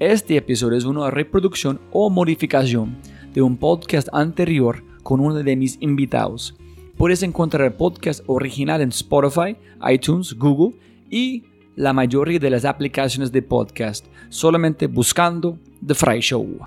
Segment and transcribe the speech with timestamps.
[0.00, 2.96] este episodio es una reproducción o modificación
[3.32, 6.56] de un podcast anterior con uno de mis invitados.
[6.96, 9.56] Puedes encontrar el podcast original en Spotify,
[9.88, 10.76] iTunes, Google
[11.10, 11.44] y
[11.76, 16.58] la mayoría de las aplicaciones de podcast, solamente buscando The Fry Show.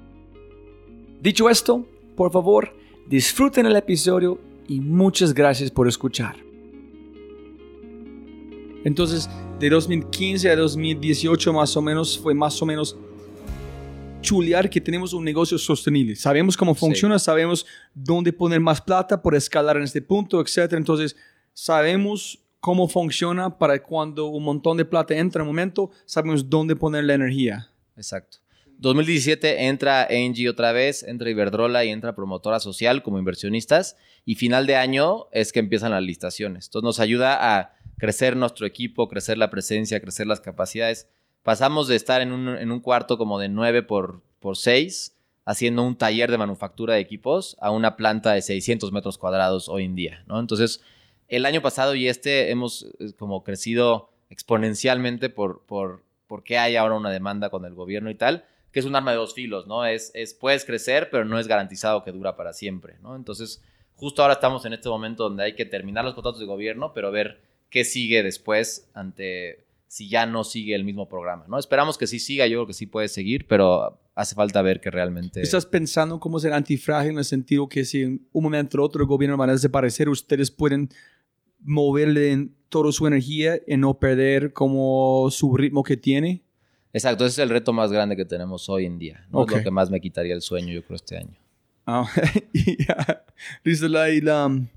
[1.22, 2.73] Dicho esto, por favor,
[3.08, 4.39] disfruten el episodio
[4.70, 6.38] y muchas gracias por escuchar.
[8.86, 12.98] Entonces, de 2015 a 2018 más o menos fue más o menos
[14.28, 16.14] chulear que tenemos un negocio sostenible.
[16.16, 20.73] Sabemos cómo funciona, sabemos dónde poner más plata por escalar en este punto, etc.
[20.73, 21.16] Entonces,
[21.53, 26.75] sabemos cómo funciona para cuando un montón de plata entra en un momento, sabemos dónde
[26.75, 27.69] poner la energía.
[27.95, 28.39] Exacto.
[28.80, 33.95] 2017 entra Engie otra vez, entra Iberdrola y entra Promotora Social como inversionistas.
[34.25, 36.66] Y final de año es que empiezan las listaciones.
[36.66, 41.08] Entonces nos ayuda a crecer nuestro equipo, crecer la presencia, crecer las capacidades
[41.48, 46.30] pasamos de estar en un, cuarto como de 9 por, por 6, haciendo un taller
[46.30, 50.42] de manufactura de equipos, a una planta de 600 metros cuadrados hoy en día, ¿no?
[50.42, 50.81] Entonces,
[51.30, 56.95] el año pasado y este hemos eh, como crecido exponencialmente por, por, porque hay ahora
[56.95, 59.86] una demanda con el gobierno y tal, que es un arma de dos filos, ¿no?
[59.86, 63.16] Es, es, puedes crecer, pero no es garantizado que dura para siempre, ¿no?
[63.16, 63.64] Entonces,
[63.95, 67.09] justo ahora estamos en este momento donde hay que terminar los contratos de gobierno, pero
[67.09, 71.58] ver qué sigue después ante si ya no sigue el mismo programa, ¿no?
[71.58, 74.92] Esperamos que sí siga, yo creo que sí puede seguir, pero hace falta ver que
[74.92, 75.42] realmente...
[75.42, 79.02] ¿Estás pensando cómo ser antifrágil en el sentido que si en un momento u otro
[79.02, 80.90] el gobierno va a desaparecer, ustedes pueden
[81.59, 86.44] moverle toda su energía y no perder como su ritmo que tiene?
[86.92, 89.46] Exacto, ese es el reto más grande que tenemos hoy en día, ¿no?
[89.46, 91.38] lo que más me quitaría el sueño, yo creo, este año.
[91.86, 92.09] Ah,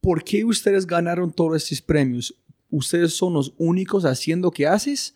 [0.00, 2.34] ¿Por qué ustedes ganaron todos estos premios?
[2.70, 5.14] Ustedes son los únicos haciendo que haces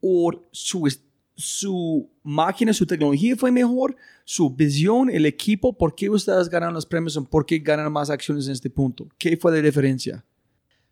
[0.00, 0.88] o su,
[1.34, 6.86] su máquina, su tecnología fue mejor, su visión, el equipo, ¿por qué ustedes ganan los
[6.86, 7.18] premios?
[7.30, 9.08] ¿Por qué ganan más acciones en este punto?
[9.18, 10.24] ¿Qué fue la diferencia?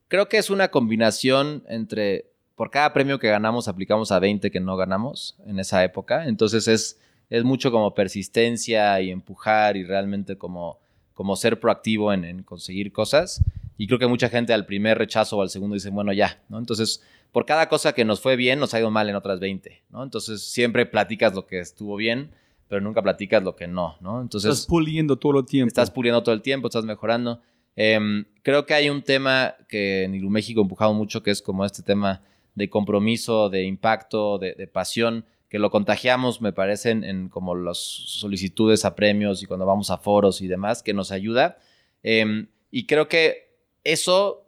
[0.09, 4.61] Creo que es una combinación entre, por cada premio que ganamos aplicamos a 20 que
[4.61, 6.99] no ganamos en esa época, entonces es,
[7.31, 10.79] es mucho como persistencia y empujar y realmente como,
[11.15, 13.43] como ser proactivo en conseguir cosas.
[13.79, 16.59] Y creo que mucha gente al primer rechazo o al segundo dice, bueno, ya, ¿no?
[16.59, 19.85] Entonces, por cada cosa que nos fue bien, nos ha ido mal en otras 20,
[19.91, 20.03] ¿no?
[20.03, 22.33] Entonces, siempre platicas lo que estuvo bien,
[22.67, 24.21] pero nunca platicas lo que no, ¿no?
[24.21, 24.51] Entonces...
[24.51, 25.69] Estás puliendo todo el tiempo.
[25.69, 27.41] Estás puliendo todo el tiempo, estás mejorando.
[27.77, 31.41] Em, creo que hay un tema que en Ilu México ha empujado mucho, que es
[31.41, 32.23] como este tema
[32.57, 38.85] de compromiso, de impacto, de, pasión, que lo contagiamos, me parece, en, como las solicitudes
[38.85, 41.59] a premios y cuando vamos a foros y demás, que nos ayuda.
[42.03, 43.48] Em, y creo que
[43.85, 44.45] eso,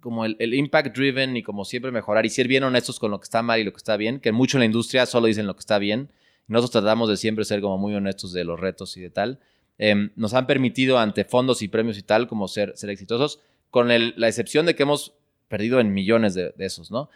[0.00, 3.24] como el, impact driven y como siempre mejorar y ser bien honestos con lo que
[3.24, 5.54] está mal y lo que está bien, que mucho en la industria solo dicen lo
[5.54, 6.10] que está bien.
[6.48, 9.40] nosotros tratamos de siempre ser como muy honestos de los retos y de tal.
[9.78, 13.88] Em, nos han permitido ante fondos y premios y tal como ser, ser exitosos, con
[13.88, 15.12] la excepción de que hemos
[15.48, 17.10] perdido en millones de, esos, ¿no?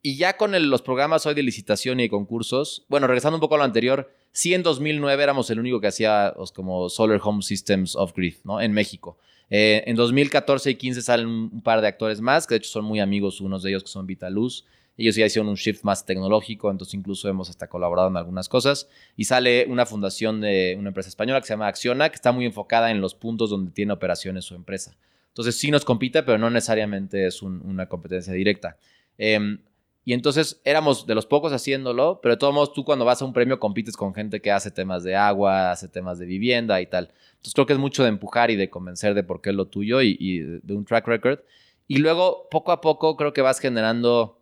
[0.00, 3.54] Y ya con los programas hoy de licitación y de concursos, bueno, regresando un poco
[3.54, 7.94] a lo anterior, sí en 2009 éramos el único que hacía como Solar Home Systems
[7.94, 8.60] Off-Grid, ¿no?
[8.60, 9.18] En México.
[9.54, 12.86] Eh, en 2014 y 15 salen un par de actores más, que de hecho son
[12.86, 14.64] muy amigos, unos de ellos que son Vitaluz.
[14.96, 18.88] Ellos ya hicieron un shift más tecnológico, entonces incluso hemos hasta colaborado en algunas cosas.
[19.14, 22.46] Y sale una fundación de una empresa española que se llama Acciona, que está muy
[22.46, 24.96] enfocada en los puntos donde tiene operaciones su empresa.
[25.28, 28.78] Entonces sí nos compite, pero no necesariamente es una competencia directa.
[29.18, 29.58] Em,
[30.04, 33.24] y entonces éramos de los pocos haciéndolo, pero de todos modos tú cuando vas a
[33.24, 36.86] un premio compites con gente que hace temas de agua, hace temas de vivienda y
[36.86, 37.10] tal.
[37.32, 39.66] Entonces creo que es mucho de empujar y de convencer de por qué es lo
[39.66, 41.40] tuyo y, de un track record.
[41.86, 44.40] Y luego poco a poco creo que vas generando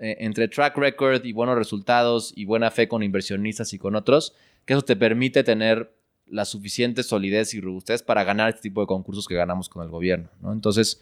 [0.00, 4.34] eh, entre track record y buenos resultados y buena fe con inversionistas y con otros,
[4.64, 5.92] que eso te permite tener
[6.26, 9.90] la suficiente solidez y robustez para ganar este tipo de concursos que ganamos con el
[9.90, 10.30] gobierno.
[10.40, 10.52] ¿no?
[10.52, 11.00] Entonces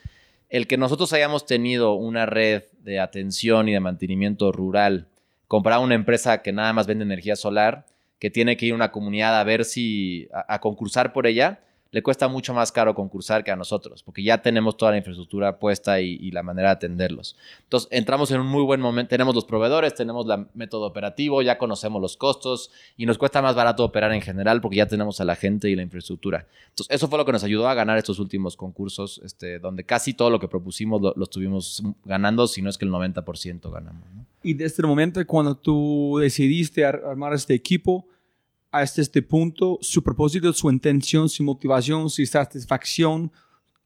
[0.55, 5.09] el que nosotros hayamos tenido una red de atención y de mantenimiento rural,
[5.49, 7.87] comprar una empresa que nada más vende energía solar,
[8.21, 11.59] que tiene que ir a una comunidad a ver si, a, concursar por ella,
[11.95, 15.61] le cuesta mucho más caro concursar que a nosotros, porque ya tenemos toda la infraestructura
[15.61, 17.37] puesta y, la manera de atenderlos.
[17.63, 21.57] Entonces, entramos en un muy buen momento, tenemos los proveedores, tenemos el método operativo, ya
[21.57, 25.25] conocemos los costos y nos cuesta más barato operar en general porque ya tenemos a
[25.25, 26.49] la gente y la infraestructura.
[26.71, 30.15] Entonces, eso fue lo que nos ayudó a ganar estos últimos concursos, este, donde casi
[30.15, 34.03] todo lo que propusimos lo, estuvimos ganando, si no es que el 90% ganamos.
[34.43, 38.09] Y desde el momento cuando tú decidiste armar este equipo,
[38.75, 43.31] hasta este punto, su propósito, su intención, su motivación, su satisfacción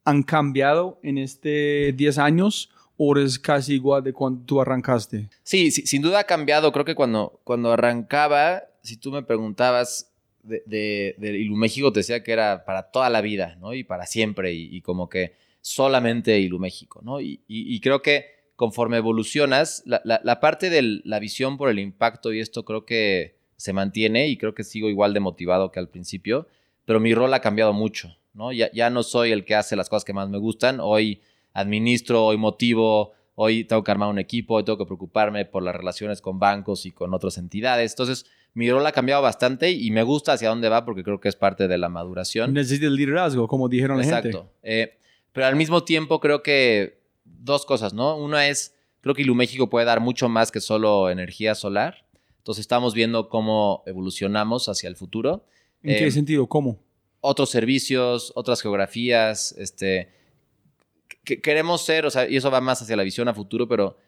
[0.02, 5.29] han cambiado en este 10 años o es casi igual de cuando tú arrancaste?
[5.43, 6.73] Sí, sin duda ha cambiado.
[6.73, 10.11] Creo que cuando, cuando arrancaba, si tú me preguntabas
[10.43, 13.75] de, de, Iluméxico, te decía que era para toda la vida, ¿no?
[13.75, 17.20] Y para siempre, y, como que solamente Iluméxico, ¿no?
[17.20, 18.25] Y, y, creo que
[18.56, 23.38] conforme evolucionas, la, la parte de la visión por el impacto y esto creo que
[23.58, 26.46] se mantiene y creo que sigo igual de motivado que al principio,
[26.87, 28.52] pero mi rol ha cambiado mucho, ¿no?
[28.52, 31.20] Ya, ya no soy el que hace las cosas que más me gustan, hoy
[31.52, 35.75] administro, hoy motivo, hoy tengo que armar un equipo, hoy tengo que preocuparme por las
[35.75, 40.02] relaciones con bancos y con otras entidades, entonces mi rol ha cambiado bastante y me
[40.02, 42.55] gusta hacia dónde va porque creo que es parte de la maduración.
[42.55, 44.14] Necesita el liderazgo, como dijeron Exacto.
[44.14, 44.38] la gente.
[44.38, 44.58] Exacto.
[44.62, 44.99] Eh,
[45.32, 48.16] pero al mismo tiempo creo que dos cosas, ¿no?
[48.16, 52.05] Una es, creo que México puede dar mucho más que solo energía solar.
[52.48, 55.44] Entonces estamos viendo cómo evolucionamos hacia el futuro.
[55.82, 56.46] ¿En qué eh, sentido?
[56.46, 56.78] ¿Cómo?
[57.20, 60.08] Otros servicios, otras geografías, este,
[61.24, 63.98] que queremos ser, o sea, y eso va más hacia la visión a futuro, pero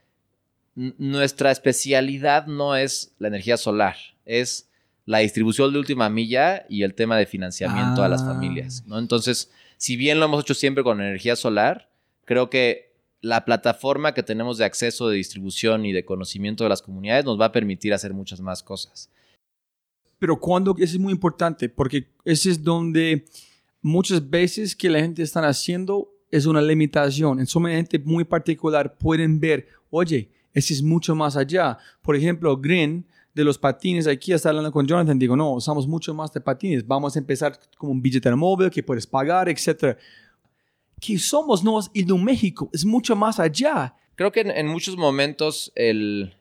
[0.74, 4.70] nuestra especialidad no es la energía solar, es
[5.04, 8.32] la distribución de última milla y el tema de financiamiento a las ah.
[8.32, 8.98] familias, ¿no?
[8.98, 11.90] Entonces, si bien lo hemos hecho siempre con energía solar,
[12.24, 12.89] creo que
[13.22, 17.38] la plataforma que tenemos de acceso, de distribución y de conocimiento de las comunidades nos
[17.38, 19.10] va a permitir hacer muchas más cosas.
[20.18, 23.24] Pero cuando, eso es muy importante, porque ese es donde
[23.82, 27.40] muchas veces que la gente está haciendo es una limitación.
[27.40, 31.78] En su gente muy particular pueden ver, oye, ese es mucho más allá.
[32.02, 36.12] Por ejemplo, Green de los patines, aquí está hablando con Jonathan, digo, no, usamos mucho
[36.12, 36.86] más de patines.
[36.86, 39.96] Vamos a empezar como un billete móvil que puedes pagar, etcétera
[41.00, 41.62] que somos
[41.94, 43.94] y de México es mucho más allá.
[44.14, 46.34] Creo que en, muchos momentos el,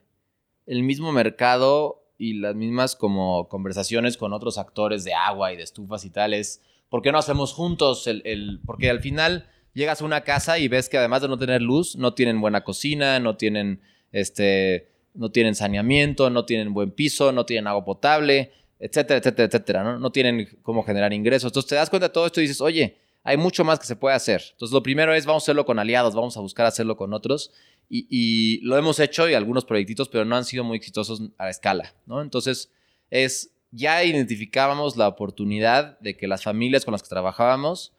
[0.66, 5.64] el, mismo mercado y las mismas como conversaciones con otros actores de agua y de
[5.64, 8.06] estufas y tales, ¿por qué no hacemos juntos?
[8.08, 11.38] El, el, porque al final llegas a una casa y ves que además de no
[11.38, 16.92] tener luz, no tienen buena cocina, no tienen, este, no tienen saneamiento, no tienen buen
[16.92, 20.00] piso, no tienen agua potable, etcétera, etcétera, etcétera, ¿no?
[20.00, 21.50] No tienen cómo generar ingresos.
[21.50, 23.96] Entonces te das cuenta de todo esto y dices, oye, hay mucho más que se
[23.96, 24.44] puede hacer.
[24.52, 27.52] Entonces, lo primero es, vamos a hacerlo con aliados, vamos a buscar hacerlo con otros.
[27.90, 31.94] Y, lo hemos hecho y algunos proyectitos, pero no han sido muy exitosos a escala,
[32.06, 32.22] ¿no?
[32.22, 32.72] Entonces,
[33.10, 37.94] es, ya identificábamos la oportunidad de que las familias con las que trabajábamos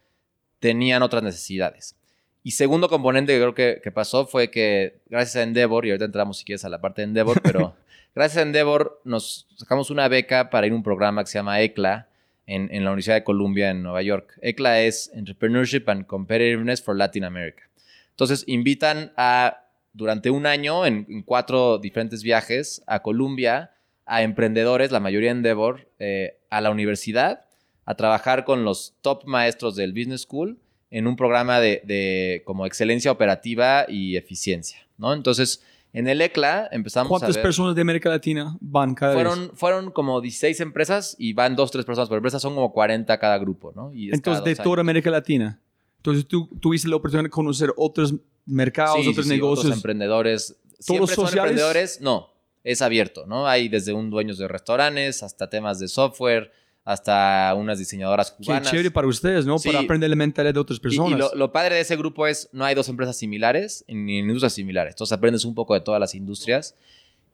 [0.61, 1.97] tenían otras necesidades.
[2.43, 6.07] Y segundo componente que creo que, que, pasó fue que gracias a Endeavor, y ahorita
[6.07, 7.75] entramos si quieres a la parte de Endeavor, pero
[8.15, 11.61] gracias a Endeavor nos sacamos una beca para ir a un programa que se llama
[11.61, 12.10] ECLA,
[12.51, 14.39] en, la Universidad de Columbia en Nueva York.
[14.43, 17.63] ECLA es Entrepreneurship and Competitiveness for Latin America.
[18.11, 23.73] Entonces invitan a, durante un año, en, cuatro diferentes viajes a Columbia,
[24.05, 27.47] a emprendedores, la mayoría en Endeavor, eh, a la universidad,
[27.85, 30.59] a trabajar con los top maestros del Business School
[30.91, 35.15] en un programa de, de como excelencia operativa y eficiencia, ¿no?
[35.15, 35.63] Entonces,
[35.93, 37.33] en el ECLA empezamos a ver...
[37.35, 39.51] ¿Cuántas personas de América Latina van cada fueron, vez?
[39.55, 42.39] Fueron como 16 empresas y van dos, tres personas por empresa.
[42.39, 43.91] Son como 40 cada grupo, ¿no?
[43.95, 45.61] Entonces, de toda América Latina.
[45.97, 48.15] Entonces, tú tuviste la oportunidad de conocer otros
[48.47, 49.67] mercados, otros negocios.
[49.67, 50.57] Otros emprendedores.
[50.87, 51.51] ¿Todos sociales?
[51.51, 52.01] emprendedores?
[52.01, 52.31] No,
[52.65, 53.47] es abierto, ¿no?
[53.47, 56.53] Hay desde un dueño de restaurantes hasta temas de software,
[56.85, 58.63] hasta unas diseñadoras cubanas.
[58.63, 59.57] Qué chévere para ustedes, ¿no?
[59.59, 61.31] Para aprender la mentalidad de otras personas.
[61.33, 64.95] Y, lo, padre de ese grupo es, no hay dos empresas similares ni industrias similares.
[64.95, 66.75] Entonces aprendes un poco de todas las industrias.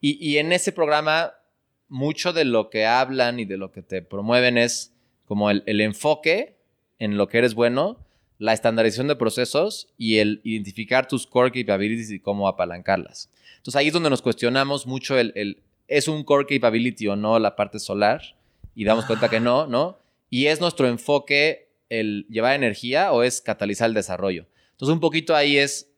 [0.00, 1.32] Y, en ese programa,
[1.88, 4.92] mucho de lo que hablan y de lo que te promueven es
[5.24, 6.56] como el, el enfoque
[6.98, 7.98] en lo que eres bueno,
[8.38, 13.30] la estandarización de procesos y el identificar tus core capabilities y cómo apalancarlas.
[13.56, 17.38] Entonces ahí es donde nos cuestionamos mucho el, el ¿es un core capability o no
[17.38, 18.36] la parte solar?
[18.76, 19.98] Y damos cuenta que no, ¿no?
[20.30, 24.46] Y es nuestro enfoque el llevar energía o es catalizar el desarrollo.
[24.72, 25.88] Entonces un poquito ahí es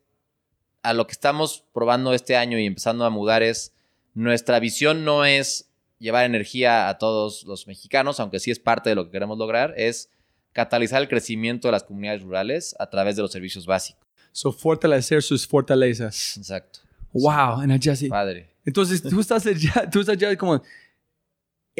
[0.81, 3.73] a lo que estamos probando este año y empezando a mudar es
[4.13, 5.69] nuestra visión no es
[5.99, 9.73] llevar energía a todos los mexicanos, aunque sí es parte de lo que queremos lograr,
[9.75, 10.09] es
[10.53, 14.07] catalizar el crecimiento de las comunidades rurales a través de los servicios básicos.
[14.31, 16.37] So, fortalecer sus fortalezas.
[16.37, 16.79] Exacto.
[17.11, 18.07] Wow, en sí.
[18.07, 18.55] Padre.
[18.63, 19.43] Entonces, tú estás
[19.91, 20.61] tú estás como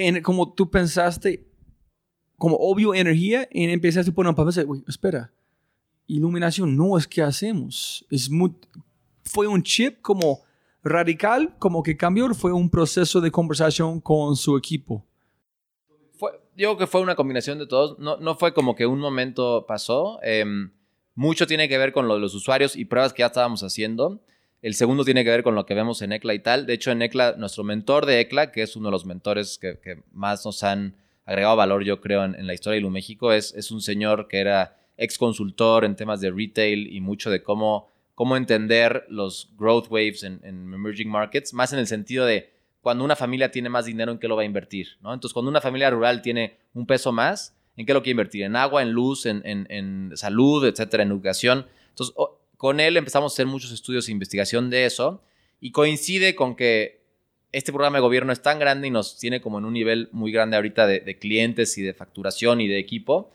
[0.08, 1.46] en, como tú pensaste,
[2.38, 5.32] como obvio energía y empezaste a poner un papel, espera,
[6.08, 8.30] iluminación no es que hacemos, es
[9.24, 10.42] fue un chip como
[10.84, 15.06] radical, como que cambió, fue un proceso de conversación con su equipo.
[16.14, 20.20] Fue, que fue una combinación de todos, no, no fue como que un momento pasó,
[20.24, 20.72] em,
[21.14, 24.22] mucho tiene que ver con lo de los usuarios y pruebas que ya estábamos haciendo.
[24.62, 26.66] El segundo tiene que ver con lo que vemos en ECLA y tal.
[26.66, 30.04] De hecho, en ECLA, nuestro mentor de ECLA, que es uno de los mentores que,
[30.12, 33.82] más nos han agregado valor, yo creo, en, la historia de Ilu México, es, un
[33.82, 39.06] señor que era ex consultor en temas de retail y mucho de cómo, cómo entender
[39.08, 42.52] los growth waves en, emerging markets, más en el sentido de
[42.82, 44.98] cuando una familia tiene más dinero, ¿en qué lo va a invertir?
[45.02, 45.14] ¿no?
[45.14, 48.44] Entonces, cuando una familia rural tiene un peso más, ¿en qué lo quiere invertir?
[48.44, 51.66] En agua, en luz, en, en salud, etcétera, en educación.
[51.90, 52.16] Entonces,
[52.60, 55.24] con él empezamos a hacer muchos estudios e investigación de eso
[55.62, 57.06] y coincide con que
[57.54, 60.34] este programa de gobierno es tan grande y nos tiene como en un nivel muy
[60.34, 63.32] grande ahorita de, clientes y de facturación y de equipo.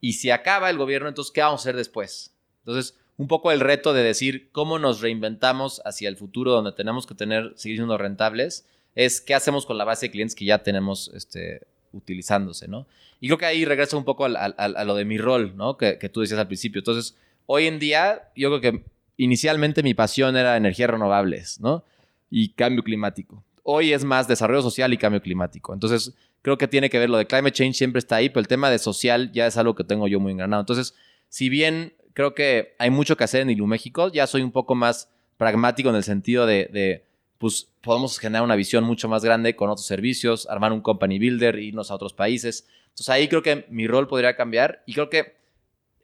[0.00, 2.34] Y si acaba el gobierno, entonces, ¿qué vamos a hacer después?
[2.66, 7.06] Entonces, un poco el reto de decir cómo nos reinventamos hacia el futuro donde tenemos
[7.06, 8.66] que tener, seguir siendo rentables,
[8.96, 11.60] es qué hacemos con la base de clientes que ya tenemos este,
[11.92, 12.88] utilizándose, ¿no?
[13.20, 15.76] Y creo que ahí regresa un poco a, lo de mi rol, ¿no?
[15.76, 16.80] Que, que tú decías al principio.
[16.80, 18.84] Entonces, hoy en día, yo creo que
[19.16, 21.84] inicialmente mi pasión era energías renovables, ¿no?
[22.30, 25.74] Y cambio climático hoy es más desarrollo social y cambio climático.
[25.74, 28.48] Entonces, creo que tiene que ver lo de climate change siempre está ahí, pero el
[28.48, 30.60] tema de social ya es algo que tengo yo muy engranado.
[30.60, 30.94] Entonces,
[31.28, 34.76] si bien creo que hay mucho que hacer en Ilu México, ya soy un poco
[34.76, 37.02] más pragmático en el sentido de,
[37.38, 41.58] pues podemos generar una visión mucho más grande con otros servicios, armar un company builder,
[41.58, 42.68] irnos a otros países.
[42.84, 45.34] Entonces ahí creo que mi rol podría cambiar y creo que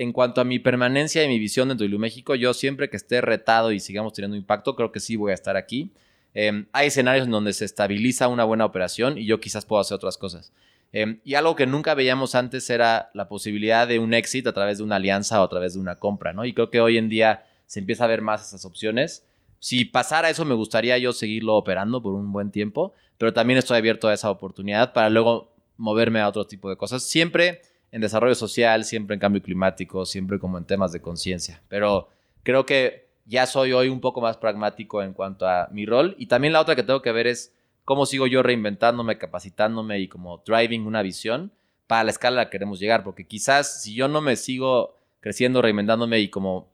[0.00, 3.20] en cuanto a mi permanencia y mi visión dentro de México, yo siempre que esté
[3.20, 5.92] retado y sigamos teniendo impacto, creo que sí voy a estar aquí.
[6.32, 9.96] Em, hay escenarios en donde se estabiliza una buena operación y yo quizás puedo hacer
[9.96, 10.54] otras cosas.
[10.94, 14.78] Em, y algo que nunca veíamos antes era la posibilidad de un éxito a través
[14.78, 16.46] de una alianza o a través de una compra, ¿no?
[16.46, 19.26] Y creo que hoy en día se empieza a ver más esas opciones.
[19.58, 23.76] Si pasara eso, me gustaría yo seguirlo operando por un buen tiempo, pero también estoy
[23.76, 27.02] abierto a esa oportunidad para luego moverme a otro tipo de cosas.
[27.02, 27.60] Siempre
[27.92, 31.62] en desarrollo social, siempre en cambio climático, siempre como en temas de conciencia.
[31.68, 32.08] Pero
[32.42, 36.14] creo que ya soy hoy un poco más pragmático en cuanto a mi rol.
[36.18, 37.54] Y también la otra que tengo que ver es
[37.84, 41.52] cómo sigo yo reinventándome, capacitándome y como driving una visión
[41.86, 43.02] para la escala a la que queremos llegar.
[43.02, 46.68] Porque quizás si yo no me sigo creciendo, reinventándome y como,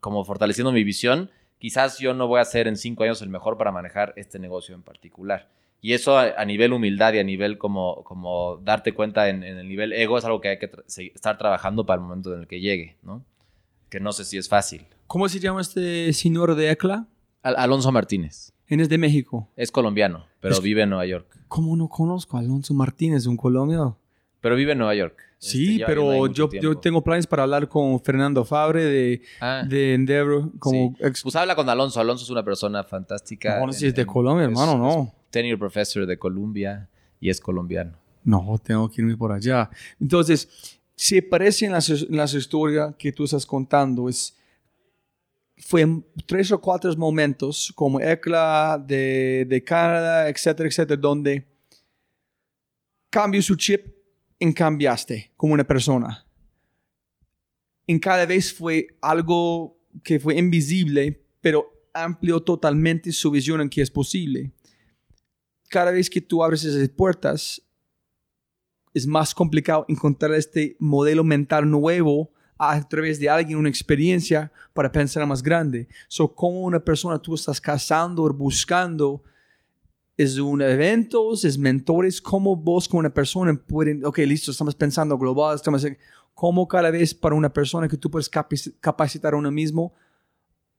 [0.00, 3.58] como fortaleciendo mi visión, quizás yo no voy a ser en cinco años el mejor
[3.58, 5.48] para manejar este negocio en particular.
[5.82, 9.92] Y eso a, nivel humildad y a nivel como, como darte cuenta en, el nivel
[9.92, 10.70] ego es algo que hay que
[11.14, 13.24] estar trabajando para el momento en el que llegue, ¿no?
[13.88, 14.86] Que no sé si es fácil.
[15.06, 17.06] ¿Cómo se llama este señor de ECLA?
[17.42, 18.52] Alonso Martínez.
[18.68, 19.48] ¿En es de México?
[19.56, 21.26] Es colombiano, pero vive en Nueva York.
[21.48, 23.98] ¿Cómo no conozco a Alonso Martínez, un colombiano?
[24.40, 25.16] Pero vive en Nueva York.
[25.38, 29.64] Sí, este, pero yo, yo, tengo planes para hablar con Fernando Fabre de, ah.
[29.66, 30.50] de Endeavor.
[30.58, 31.98] Como Pues habla con Alonso.
[31.98, 33.58] Alonso es una persona fantástica.
[33.58, 35.14] No, no si es de Colombia, hermano, no.
[35.30, 36.88] Tenure professor de Columbia
[37.20, 37.96] y es colombiano.
[38.24, 39.70] No, tengo que irme por allá.
[39.98, 40.48] Entonces,
[40.94, 44.08] se parece en las, las historias que tú estás contando.
[44.08, 44.36] Es
[45.60, 51.46] fue en tres o cuatro momentos, como ECLA de, de Canadá, etcétera, etcétera, donde
[53.10, 53.86] cambió su chip
[54.38, 56.24] y cambiaste como una persona.
[57.86, 63.82] En cada vez fue algo que fue invisible, pero amplió totalmente su visión en que
[63.82, 64.52] es posible.
[65.70, 67.62] Cada vez que tú abres esas puertas,
[68.92, 74.92] es más complicado encontrar este modelo mental nuevo a través de alguien una experiencia para
[74.92, 75.88] pensar más grande.
[76.08, 79.22] So, como una persona tú estás cazando o buscando,
[80.16, 85.16] es un evento, es mentores, como vos como una persona pueden, ok, listo, estamos pensando
[85.16, 85.86] global, estamos,
[86.34, 89.94] como cada vez para una persona que tú puedes capacitar a uno mismo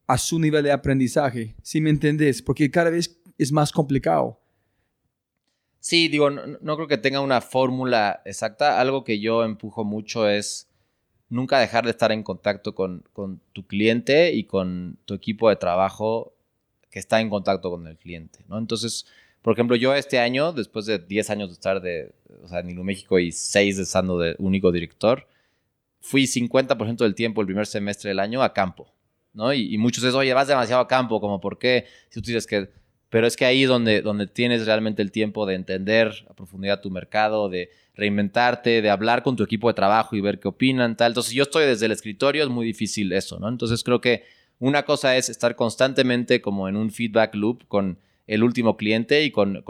[0.06, 4.38] a su nivel de aprendizaje, si me entendés, porque cada vez es más complicado.
[5.82, 8.80] Sí, digo, no creo que tenga una fórmula exacta.
[8.80, 10.70] Algo que yo empujo mucho es
[11.28, 13.04] nunca dejar de estar en contacto con,
[13.52, 16.34] tu cliente y con tu equipo de trabajo
[16.92, 18.60] que está en contacto con el cliente, ¿no?
[18.60, 19.08] Entonces,
[19.42, 22.70] por ejemplo, yo este año, después de 10 años de estar de, o sea, en
[22.70, 25.26] Ilu México y 6 de estando de único director,
[26.00, 28.94] fui 50% del tiempo el primer semestre del año a campo,
[29.34, 29.52] ¿no?
[29.54, 31.86] Y, muchos dicen, oye, vas demasiado a campo, como, ¿por qué?
[32.10, 32.70] Si tú dices que...
[33.12, 36.90] Pero es que ahí donde, donde tienes realmente el tiempo de entender a profundidad tu
[36.90, 41.12] mercado, de reinventarte, de hablar con tu equipo de trabajo y ver qué opinan, tal.
[41.12, 43.50] Entonces, yo estoy desde el escritorio, es muy difícil eso, ¿no?
[43.50, 44.24] Entonces, creo que
[44.60, 49.32] una cosa es estar constantemente como en un feedback loop con el último cliente y
[49.32, 49.62] con,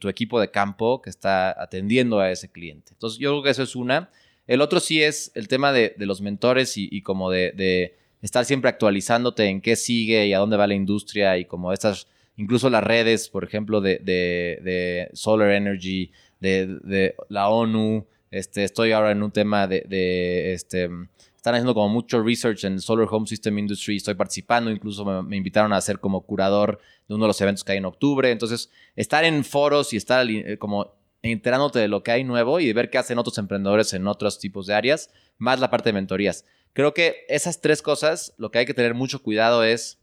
[0.00, 2.92] tu equipo de campo que está atendiendo a ese cliente.
[2.94, 4.08] Entonces, yo creo que eso es una.
[4.46, 9.44] El otro sí es el tema de, los mentores y, como de, estar siempre actualizándote
[9.44, 13.28] en qué sigue y a dónde va la industria y como estas, incluso las redes,
[13.28, 18.06] por ejemplo, de, Solar Energy, de, la ONU.
[18.30, 20.88] Este, estoy ahora en un tema de, este,
[21.36, 23.96] están haciendo como mucho research en Solar Home System Industry.
[23.96, 27.72] Estoy participando, incluso me, invitaron a ser como curador de uno de los eventos que
[27.72, 28.30] hay en octubre.
[28.30, 32.66] Entonces, estar en foros y estar eh, como enterándote de lo que hay nuevo y
[32.66, 35.94] de ver qué hacen otros emprendedores en otros tipos de áreas, más la parte de
[35.94, 36.44] mentorías.
[36.72, 39.98] Creo que esas tres cosas, lo que hay que tener mucho cuidado es,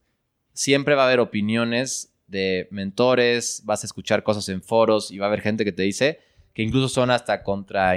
[0.51, 5.25] siempre va a haber opiniones de mentores, vas a escuchar cosas en foros y va
[5.25, 6.19] a haber gente que te dice
[6.53, 7.93] que incluso son hasta contra,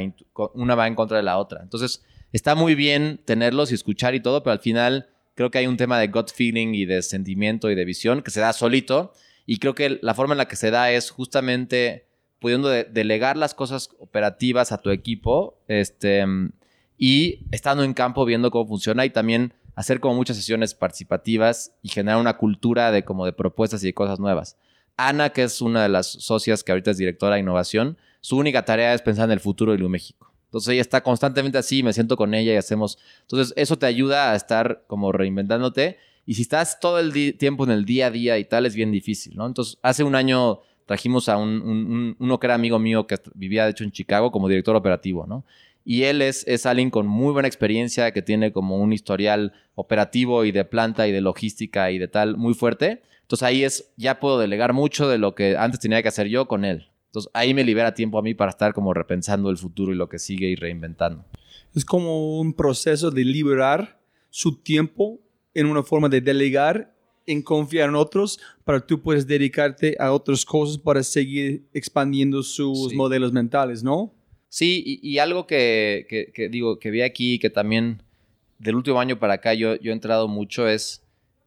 [0.52, 1.61] una va en contra de la otra.
[1.62, 5.68] Entonces, está muy bien tenerlos y escuchar y todo, pero al final creo que hay
[5.68, 9.12] un tema de gut feeling y de sentimiento y de visión que se da solito.
[9.47, 12.08] Y creo que la forma en la que se da es justamente
[12.40, 16.25] pudiendo delegar las cosas operativas a tu equipo este,
[16.97, 21.88] y estando en campo viendo cómo funciona y también hacer como muchas sesiones participativas y
[21.88, 24.56] generar una cultura de como de propuestas y de cosas nuevas.
[24.97, 28.64] Ana, que es una de las socias que ahorita es directora de innovación, su única
[28.64, 30.35] tarea es pensar en el futuro de México.
[30.47, 32.99] Entonces ella está constantemente así, me siento con ella y hacemos.
[33.20, 35.99] Entonces eso te ayuda a estar como reinventándote.
[36.26, 38.90] Y si estás todo el tiempo en el día a día y tal, es bien
[38.90, 39.47] difícil, ¿no?
[39.47, 43.70] Entonces hace un año trajimos a un, uno que era amigo mío que vivía de
[43.70, 45.44] hecho en Chicago como director operativo, ¿no?
[45.90, 50.45] Y él es, es alguien con muy buena experiencia, que tiene como un historial operativo
[50.45, 53.00] y de planta y de logística y de tal muy fuerte.
[53.23, 56.47] Entonces ahí es, ya puedo delegar mucho de lo que antes tenía que hacer yo
[56.47, 56.90] con él.
[57.07, 60.11] Entonces ahí me libera tiempo a mí para estar como repensando el futuro y lo
[60.11, 61.25] que sigue y reinventando.
[61.75, 65.18] Es como un proceso de liberar su tiempo
[65.54, 70.45] en una forma de delegar, en confiar en otros, para tú puedes dedicarte a otras
[70.45, 74.12] cosas para seguir expandiendo sus modelos mentales, ¿no?
[74.49, 78.02] Sí, y, algo que, digo, que vi aquí, que también
[78.59, 81.02] del último año para acá yo, he entrado mucho es,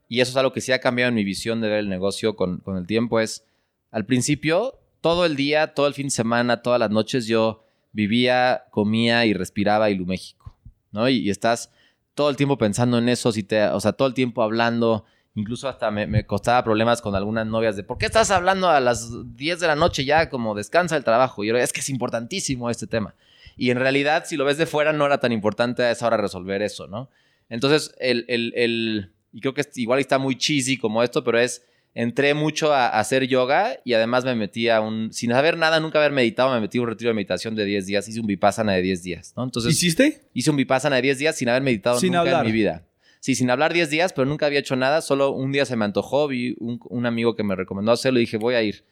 [0.08, 2.36] y eso es algo que sí ha cambiado en mi visión de ver el negocio
[2.36, 3.44] con, con el tiempo, es,
[3.90, 8.66] al principio todo el día, todo el fin de semana, todas las noches yo vivía,
[8.70, 10.56] comía y respiraba México,
[10.92, 11.10] ¿no?
[11.10, 11.72] Y, estás
[12.14, 15.68] todo el tiempo pensando en eso, si te, o sea, todo el tiempo hablando, incluso
[15.68, 19.60] hasta me, costaba problemas con algunas novias de, ¿por qué estás hablando a las 10
[19.60, 21.44] de la noche ya como descansa el trabajo?
[21.44, 23.16] Y yo, es que es importantísimo este tema.
[23.58, 26.18] Y en realidad, si lo ves de fuera, no era tan importante a esa hora
[26.18, 27.10] resolver eso, ¿no?
[27.50, 31.64] Entonces, el, el, el y creo que igual está muy cheesy como esto, pero es
[31.94, 36.00] entré mucho a, hacer yoga y además me metí a un, sin saber nada, nunca
[36.00, 38.74] haber meditado, me metí a un retiro de meditación de 10 días, hice un vipassana
[38.74, 39.44] de 10 días, ¿no?
[39.44, 40.22] Entonces, ¿Hiciste?
[40.34, 42.84] Hice un vipassana de 10 días sin haber meditado nunca en mi vida.
[43.22, 45.86] Sí, sin hablar 10 días, pero nunca había hecho nada, solo un día se me
[45.86, 48.84] antojó, vi un, amigo que me recomendó hacerlo y dije, voy a ir.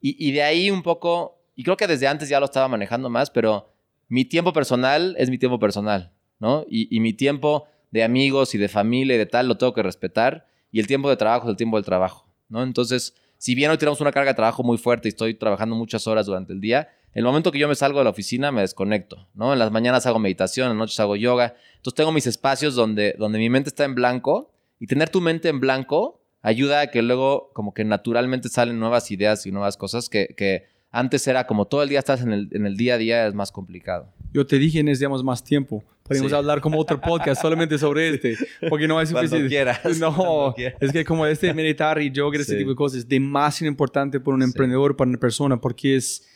[0.00, 3.28] Y, de ahí un poco, y creo que desde antes ya lo estaba manejando más,
[3.30, 3.70] pero
[4.08, 6.64] mi tiempo personal es mi tiempo personal, ¿no?
[6.66, 9.82] Y, y mi tiempo de amigos y de familia y de tal lo tengo que
[9.82, 12.26] respetar, y el tiempo de trabajo es el tiempo del trabajo.
[12.48, 12.62] ¿no?
[12.62, 16.06] Entonces, si bien hoy tenemos una carga de trabajo muy fuerte y estoy trabajando muchas
[16.06, 19.28] horas durante el día, el momento que yo me salgo de la oficina me desconecto,
[19.34, 19.52] ¿no?
[19.52, 21.56] En las mañanas hago meditación, en las noches hago yoga.
[21.76, 25.48] Entonces tengo mis espacios donde, donde mi mente está en blanco y tener tu mente
[25.48, 30.08] en blanco ayuda a que luego como que naturalmente salen nuevas ideas y nuevas cosas
[30.08, 32.98] que, que antes era como todo el día estás en el, en el día a
[32.98, 34.12] día, es más complicado.
[34.32, 35.82] Yo te dije necesitamos más tiempo.
[36.08, 38.36] Podemos hablar como otro podcast solamente sobre este,
[38.70, 39.48] porque no es suficiente.
[40.00, 44.18] No, es que como este meditar y yoga, este tipo de cosas, es demasiado importante
[44.18, 46.26] para un emprendedor, para una persona, porque es...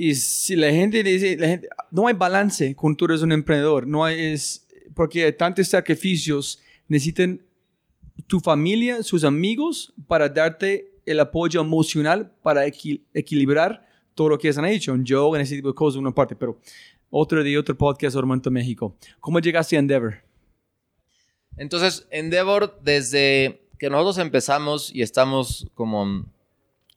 [0.00, 3.84] Y si la gente dice, la gente, no hay balance cuando tú eres un emprendedor,
[3.84, 7.42] no hay, es, porque tantos sacrificios necesitan
[8.28, 14.66] tu familia, sus amigos, para darte el apoyo emocional para equilibrar todo lo que han
[14.66, 16.60] hecho, un yoga, en ese tipo de cosas, una parte, pero
[17.10, 18.96] otro de otro podcast Ormanto México.
[19.18, 20.18] ¿Cómo llegaste a Endeavor?
[21.56, 26.24] Entonces, Endeavor, desde que nosotros empezamos y estamos como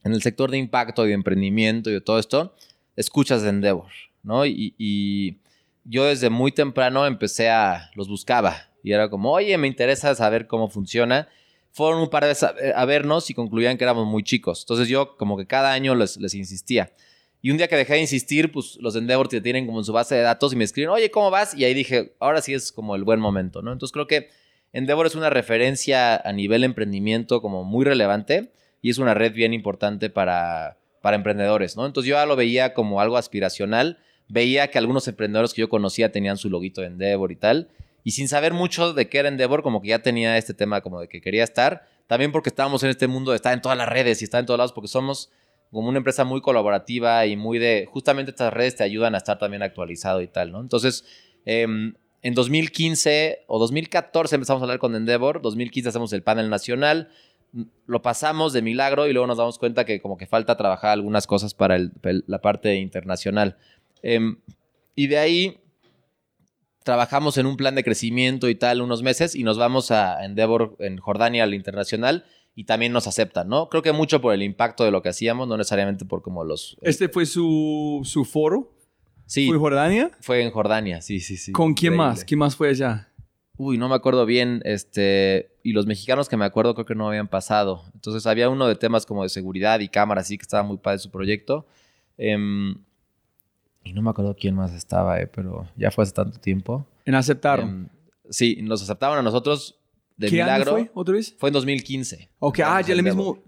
[0.04, 2.54] en el sector de impacto y de emprendimiento y de todo esto,
[2.96, 3.90] escuchas de Endeavor,
[4.22, 4.46] ¿no?
[4.46, 5.38] Y, y,
[5.84, 10.46] yo desde muy temprano empecé a, los buscaba y era como, oye, me interesa saber
[10.46, 11.28] cómo funciona
[11.72, 14.62] fueron un par de eh, a vernos y concluían que éramos muy chicos.
[14.62, 16.92] Entonces yo como que cada año les, les insistía.
[17.40, 19.84] Y un día que dejé de insistir, pues los de Endeavor te tienen como en
[19.84, 21.54] su base de datos y me escriben, oye, ¿cómo vas?
[21.54, 23.72] Y ahí dije, ahora sí es como el buen momento, ¿no?
[23.72, 24.28] Entonces creo que
[24.72, 29.54] Endeavor es una referencia a nivel emprendimiento como muy relevante y es una red bien
[29.54, 31.84] importante para, para emprendedores, ¿no?
[31.84, 36.10] Entonces yo ya lo veía como algo aspiracional, veía que algunos emprendedores que yo conocía
[36.10, 37.68] tenían su loguito de Endeavor y tal,
[38.04, 41.00] y sin saber mucho de qué era Endeavor, como que ya tenía este tema como
[41.00, 43.88] de que quería estar, también porque estábamos en este mundo de estar en todas las
[43.88, 45.30] redes y estar en todos lados, porque somos
[45.70, 49.38] como una empresa muy colaborativa y muy de, justamente estas redes te ayudan a estar
[49.38, 50.60] también actualizado y tal, ¿no?
[50.60, 51.04] Entonces,
[51.46, 57.08] em, en 2015 o 2014 empezamos a hablar con Endeavor, 2015 hacemos el panel nacional,
[57.86, 61.26] lo pasamos de milagro y luego nos damos cuenta que como que falta trabajar algunas
[61.26, 63.56] cosas para la parte internacional.
[64.02, 64.38] Em,
[64.94, 65.58] y de ahí
[66.82, 70.76] trabajamos en un plan de crecimiento y tal unos meses y nos vamos a Endeavor
[70.80, 73.68] en Jordania al internacional y también nos aceptan, ¿no?
[73.68, 76.76] Creo que mucho por el impacto de lo que hacíamos, no necesariamente por como los...
[76.82, 78.74] ¿Este fue su, su foro?
[79.26, 79.46] Sí.
[79.46, 80.10] ¿Fue en Jordania?
[80.20, 81.52] Fue en Jordania, sí, sí, sí.
[81.52, 82.24] ¿Con quién más?
[82.24, 83.11] ¿Quién más fue allá?
[83.56, 87.08] Uy, no me acuerdo bien, este, y los mexicanos que me acuerdo creo que no
[87.08, 87.84] habían pasado.
[87.94, 90.98] Entonces había uno de temas como de seguridad y cámara, así que estaba muy padre
[90.98, 91.66] su proyecto.
[92.16, 92.76] Em,
[93.84, 96.86] y no me acuerdo quién más estaba, eh, pero ya fue hace tanto tiempo.
[97.04, 97.68] ¿En aceptaron?
[97.68, 97.88] Em,
[98.30, 99.78] sí, nos aceptaron a nosotros
[100.16, 100.76] de ¿Qué milagro.
[100.76, 101.34] año fue otra vez?
[101.38, 102.30] Fue en 2015.
[102.38, 103.38] Ok, ah, ya el mismo...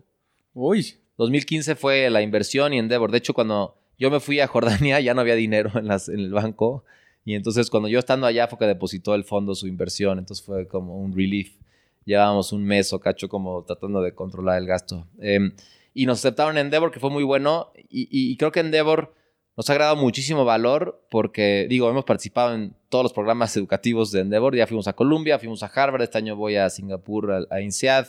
[0.52, 0.96] Uy.
[1.16, 3.10] 2015 fue la inversión y Endeavor.
[3.10, 6.20] De hecho, cuando yo me fui a Jordania ya no había dinero en, las, en
[6.20, 6.84] el banco.
[7.24, 10.18] Y entonces cuando yo estando allá fue que depositó el fondo su inversión.
[10.18, 11.56] Entonces fue como un relief.
[12.04, 15.06] Llevábamos un mes o cacho como tratando de controlar el gasto.
[15.18, 15.54] Em,
[15.94, 17.72] y nos aceptaron en Endeavor, que fue muy bueno.
[17.88, 19.14] Y, creo que Endeavor
[19.56, 24.20] nos ha agradado muchísimo valor porque, digo, hemos participado en todos los programas educativos de
[24.20, 24.54] Endeavor.
[24.54, 28.08] Ya fuimos a Columbia, fuimos a Harvard, este año voy a Singapur, a, INSEAD,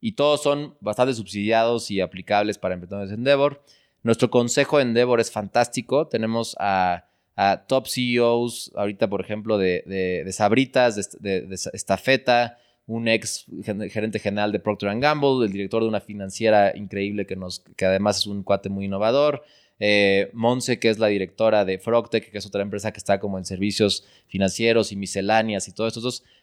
[0.00, 3.62] y todos son bastante subsidiados y aplicables para emprendedores de Endeavor.
[4.02, 6.06] Nuestro consejo de Endeavor es fantástico.
[6.06, 7.08] Tenemos a,
[7.66, 13.46] top CEOs, ahorita, por ejemplo, de, de, Sabritas, de, Estafeta, un ex
[13.90, 18.18] gerente general de Procter Gamble, el director de una financiera increíble que, nos, que además
[18.18, 19.42] es un cuate muy innovador
[19.80, 23.38] eh, Monse, que es la directora de Frogtech, que es otra empresa que está como
[23.38, 26.00] en servicios financieros y misceláneas y todo esto.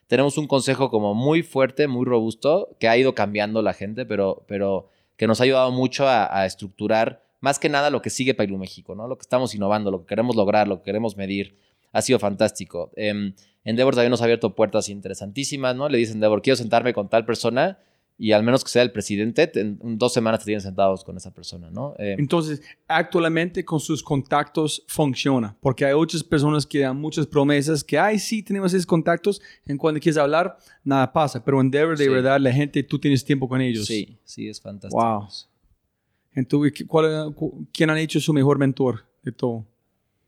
[0.08, 4.44] Tenemos un consejo como muy fuerte, muy robusto, que ha ido cambiando la gente, pero,
[4.48, 8.50] pero que nos ha ayudado mucho a, estructurar más que nada lo que sigue para
[8.58, 9.08] México, ¿no?
[9.08, 11.58] Lo que estamos innovando, lo que queremos lograr, lo que queremos medir.
[11.92, 12.92] Ha sido fantástico.
[12.96, 13.34] Eh,
[13.66, 15.90] Endeavor también nos ha abierto puertas interesantísimas, ¿no?
[15.90, 17.78] Le dicen, Endeavor, quiero sentarme con tal persona
[18.18, 21.34] y al menos que sea el presidente, en dos semanas te tienen sentados con esa
[21.34, 21.96] persona, ¿no?
[21.98, 27.84] Eh, Entonces, actualmente con sus contactos funciona, porque hay otras personas que dan muchas promesas
[27.84, 31.98] que, ay, sí, tenemos esos contactos, en cuando quieres hablar, nada pasa, pero en Endeavor,
[31.98, 33.88] de verdad, la gente, tú tienes tiempo con ellos.
[33.88, 35.04] Sí, sí, es fantástico.
[35.04, 35.28] Wow.
[36.34, 37.36] Entonces, ¿cuál,
[37.74, 39.66] ¿quién han hecho su mejor mentor de todo?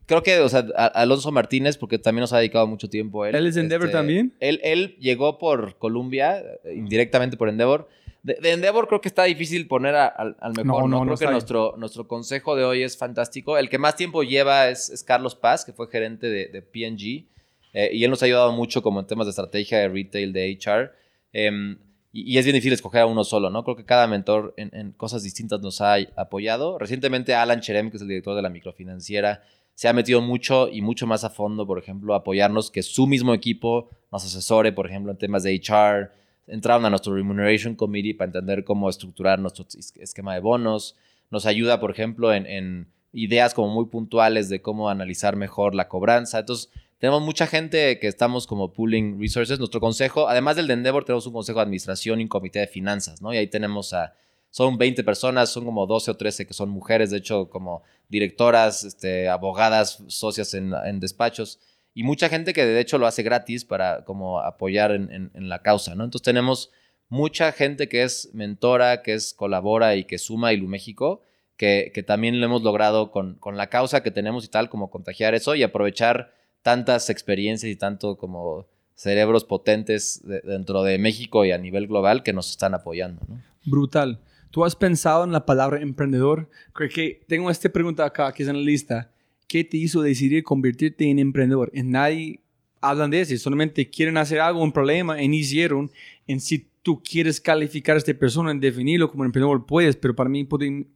[0.05, 0.59] creo que, o sea,
[0.93, 3.35] Alonso Martínez, porque también nos ha dedicado mucho tiempo a él.
[3.35, 4.33] ¿Él es de Endeavor este, también?
[4.39, 7.87] Él, él llegó por Columbia, eh, indirectamente por Endeavor.
[8.21, 11.03] De, Endeavor creo que está difícil poner al, mejor, ¿no?
[11.03, 13.57] creo que nuestro, nuestro consejo de hoy es fantástico.
[13.57, 17.27] El que más tiempo lleva es, Carlos Paz, que fue gerente de, de P&G.
[17.73, 20.57] Eh, y él nos ha ayudado mucho como en temas de estrategia de retail, de
[20.57, 20.91] HR.
[21.33, 21.77] Em,
[22.13, 23.63] y, es bien difícil escoger a uno solo, ¿no?
[23.63, 26.77] Creo que cada mentor en, en, cosas distintas nos ha apoyado.
[26.77, 29.41] Recientemente Alan Cherem, que es el director de la microfinanciera,
[29.75, 33.33] se ha metido mucho y mucho más a fondo, por ejemplo, apoyarnos, que su mismo
[33.33, 36.11] equipo nos asesore, por ejemplo, en temas de HR.
[36.45, 39.65] Entraron a nuestro Remuneration Committee para entender cómo estructurar nuestro
[39.99, 40.95] esquema de bonos.
[41.31, 46.39] Nos ayuda, por ejemplo, en, ideas como muy puntuales de cómo analizar mejor la cobranza.
[46.39, 46.71] Entonces,
[47.03, 49.59] tenemos mucha gente que estamos como pooling resources.
[49.59, 52.67] Nuestro consejo, además del de Endeavor, tenemos un consejo de administración y un comité de
[52.67, 53.33] finanzas, ¿no?
[53.33, 54.13] Y ahí tenemos a
[54.51, 58.85] son 20 personas, son como 12 o 13 que son mujeres, de hecho, como directoras,
[58.85, 61.59] este, abogadas, socias en, despachos,
[61.93, 65.95] y mucha gente que de hecho lo hace gratis para como apoyar en, la causa,
[65.95, 66.05] ¿no?
[66.05, 66.71] Entonces tenemos
[67.09, 71.21] mucha gente que es mentora, que es colabora y que suma a Ilu México,
[71.57, 74.89] que, que, también lo hemos logrado con, con, la causa que tenemos y tal, como
[74.89, 76.31] contagiar eso y aprovechar
[76.63, 82.33] tantas experiencias y tanto como cerebros potentes dentro de México y a nivel global que
[82.33, 83.21] nos están apoyando.
[83.65, 84.19] Brutal.
[84.49, 86.49] ¿Tú has pensado en la palabra emprendedor?
[86.73, 89.11] Creo que tengo esta pregunta acá que es en la lista.
[89.47, 91.69] ¿Qué te hizo decidir convertirte en emprendedor?
[91.73, 92.39] En nadie
[92.79, 95.91] hablan de eso, solamente quieren hacer algo, un problema, y hicieron.
[96.27, 100.29] En si tú quieres calificar a esta persona, en definirlo como emprendedor, puedes, pero para
[100.29, 100.47] mí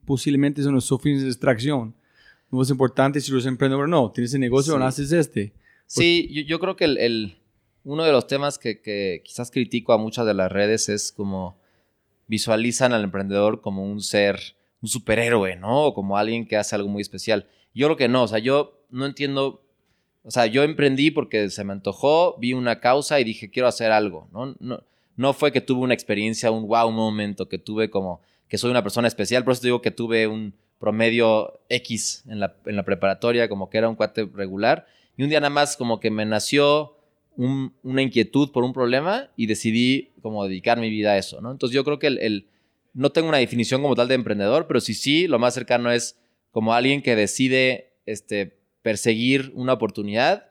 [0.06, 1.96] posiblemente son los fines de extracción.
[2.52, 4.12] No es importante si eres emprendedor o no.
[4.12, 5.54] Tienes el negocio o no haces este.
[5.86, 7.38] Sí, yo, creo que el,
[7.84, 11.58] uno de los temas que, que quizás critico a muchas de las redes es como
[12.28, 14.40] visualizan al emprendedor como un ser,
[14.82, 15.86] un superhéroe, ¿no?
[15.86, 17.48] O como alguien que hace algo muy especial.
[17.74, 19.64] Yo creo que no, o sea, yo no entiendo,
[20.24, 23.92] o sea, yo emprendí porque se me antojó, vi una causa y dije, quiero hacer
[23.92, 24.56] algo, ¿no?
[24.60, 24.84] No,
[25.16, 28.84] no fue que tuve una experiencia, un wow momento, que tuve como, que soy una
[28.84, 33.50] persona especial, por eso digo que tuve un promedio X en la, en la preparatoria,
[33.50, 34.88] como que era un cuate regular,
[35.18, 36.94] y un día nada más como que me nació
[37.38, 41.52] una inquietud por un problema y decidí como dedicar mi vida a eso, ¿no?
[41.52, 42.48] Entonces yo creo que el,
[42.94, 46.18] no tengo una definición como tal de emprendedor, pero sí sí, lo más cercano es
[46.52, 50.50] como alguien que decide este, perseguir una oportunidad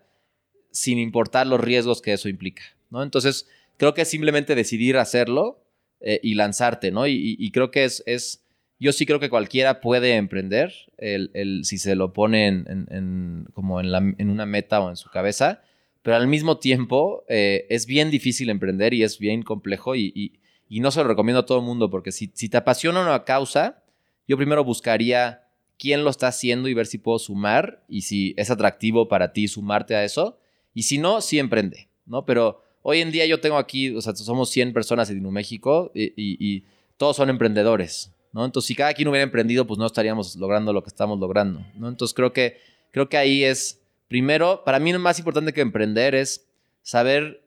[0.70, 3.02] sin importar los riesgos que eso implica, ¿no?
[3.02, 5.64] Entonces creo que es simplemente decidir hacerlo
[6.00, 7.06] eh, y lanzarte, ¿no?
[7.08, 8.44] Y, creo que es, es,
[8.78, 13.92] yo sí creo que cualquiera puede emprender el, si se lo pone en, como en,
[13.92, 15.62] la, en una meta o en su cabeza
[16.06, 20.38] pero al mismo tiempo eh, es bien difícil emprender y es bien complejo y,
[20.70, 23.82] no se lo recomiendo a todo el mundo porque si, te apasiona una causa,
[24.28, 28.52] yo primero buscaría quién lo está haciendo y ver si puedo sumar y si es
[28.52, 30.38] atractivo para ti sumarte a eso.
[30.74, 32.24] Y si no, sí emprende, ¿no?
[32.24, 36.12] Pero hoy en día yo tengo aquí, o sea, somos 100 personas en México y,
[36.16, 36.62] y,
[36.98, 40.88] todos son emprendedores, Entonces, si cada quien hubiera emprendido, pues no estaríamos logrando lo que
[40.88, 41.88] estamos logrando, ¿no?
[41.88, 42.58] Entonces, creo que,
[42.92, 46.46] creo que ahí es Primero, para mí lo más importante que emprender es
[46.82, 47.42] saber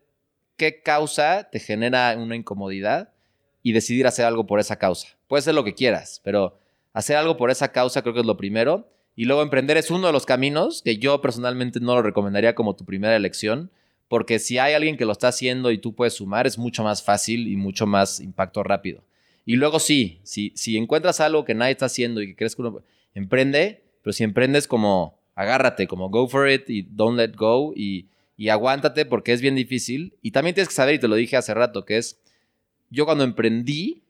[0.57, 3.13] qué causa te genera una incomodidad
[3.63, 5.07] y decidir hacer algo por esa causa.
[5.27, 6.59] Puede ser lo que quieras, pero
[6.91, 8.89] hacer algo por esa causa creo que es lo primero.
[9.15, 12.75] Y luego emprender es uno de los caminos que yo personalmente no lo recomendaría como
[12.75, 13.71] tu primera elección,
[14.09, 17.03] porque si hay alguien que lo está haciendo y tú puedes sumar, es mucho más
[17.03, 19.03] fácil y mucho más impacto rápido.
[19.45, 22.61] Y luego sí, si, si encuentras algo que nadie está haciendo y que crees que
[22.61, 27.73] uno emprende, pero si emprendes como agárrate, como go for it y don't let go
[27.75, 28.07] y,
[28.49, 30.13] aguántate porque es bien difícil.
[30.21, 32.19] Y también tienes que saber, y te lo dije hace rato, que es,
[32.89, 34.03] yo cuando emprendí,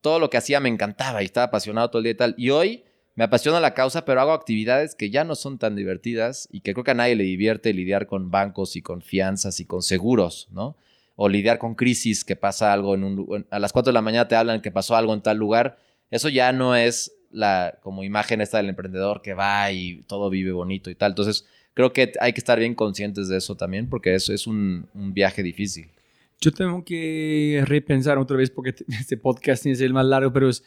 [0.00, 2.34] todo lo que hacía me encantaba y estaba apasionado todo el día y tal.
[2.36, 6.48] Y hoy me apasiona la causa, pero hago actividades que ya no son tan divertidas
[6.50, 9.64] y que creo que a nadie le divierte lidiar con bancos y con fianzas y
[9.64, 10.76] con seguros, ¿no?
[11.16, 13.46] O lidiar con crisis, que pasa algo en un...
[13.50, 15.78] A las 4 de la mañana te hablan que pasó algo en tal lugar.
[16.10, 20.52] Eso ya no es la como imagen esta del emprendedor que va y todo vive
[20.52, 21.12] bonito y tal.
[21.12, 24.86] Entonces, creo que hay que estar bien conscientes de eso también, porque eso es un,
[24.94, 25.88] viaje difícil.
[26.40, 30.48] Yo tengo que repensar otra vez, porque este podcast tiene que ser más largo, pero
[30.48, 30.64] es,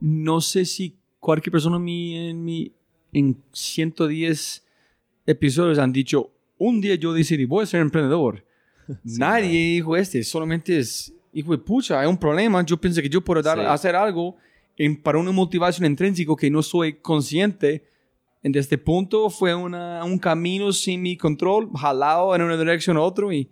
[0.00, 2.72] no sé si cualquier persona en mi, en, mi,
[3.12, 4.64] en 110
[5.26, 8.44] episodios han dicho, un día yo decidí, voy a ser emprendedor.
[9.04, 13.20] Nadie dijo este, solamente es, hijo de pucha, hay un problema, yo pensé que yo
[13.20, 14.36] puedo dar, hacer algo
[15.02, 17.84] para una motivación intrínseca que no soy consciente,
[18.42, 23.02] en este punto fue una, un camino sin mi control, jalado en una dirección u
[23.02, 23.34] otra.
[23.34, 23.48] Y...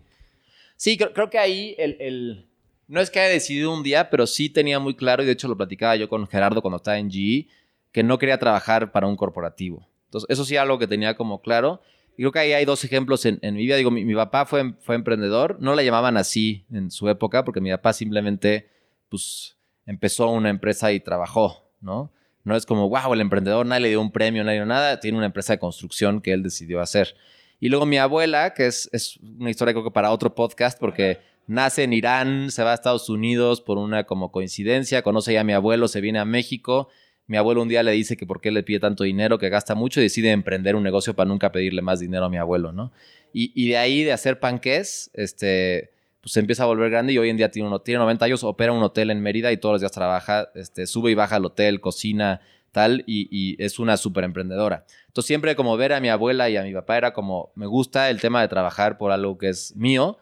[0.76, 2.46] Sí, creo, que ahí el, el,
[2.86, 5.48] no es que haya decidido un día, pero sí tenía muy claro, y de hecho
[5.48, 7.48] lo platicaba yo con Gerardo cuando estaba en GE,
[7.90, 9.88] que no quería trabajar para un corporativo.
[10.04, 11.80] Entonces, eso sí algo que tenía como claro.
[12.16, 13.76] Creo que ahí hay dos ejemplos en, en mi vida.
[13.76, 15.58] Digo, mi, papá fue, fue emprendedor.
[15.60, 18.70] No le llamaban así en su época, porque mi papá simplemente,
[19.08, 22.12] pues, empezó una empresa y trabajó, ¿no?
[22.44, 25.18] No es como, wow, el emprendedor, nadie le dio un premio, nadie dio nada, tiene
[25.18, 27.16] una empresa de construcción que él decidió hacer.
[27.58, 31.18] Y luego mi abuela, que es, es una historia creo que para otro podcast, porque
[31.46, 35.52] nace en Irán, se va a Estados Unidos por una como coincidencia, conoce a mi
[35.52, 36.88] abuelo, se viene a México.
[37.26, 39.74] Mi abuelo un día le dice que por qué le pide tanto dinero, que gasta
[39.74, 42.92] mucho, y decide emprender un negocio para nunca pedirle más dinero a mi abuelo, ¿no?
[43.32, 45.90] Y, de ahí de hacer panqués, este,
[46.22, 48.42] pues se empieza a volver grande y hoy en día tiene, uno, tiene 90 años,
[48.44, 51.44] opera un hotel en Mérida y todos los días trabaja, este, sube y baja al
[51.44, 52.40] hotel, cocina,
[52.76, 54.84] tal, y, es una súper emprendedora.
[55.08, 58.10] Entonces siempre como ver a mi abuela y a mi papá era como, me gusta
[58.10, 60.18] el tema de trabajar por algo que es mío.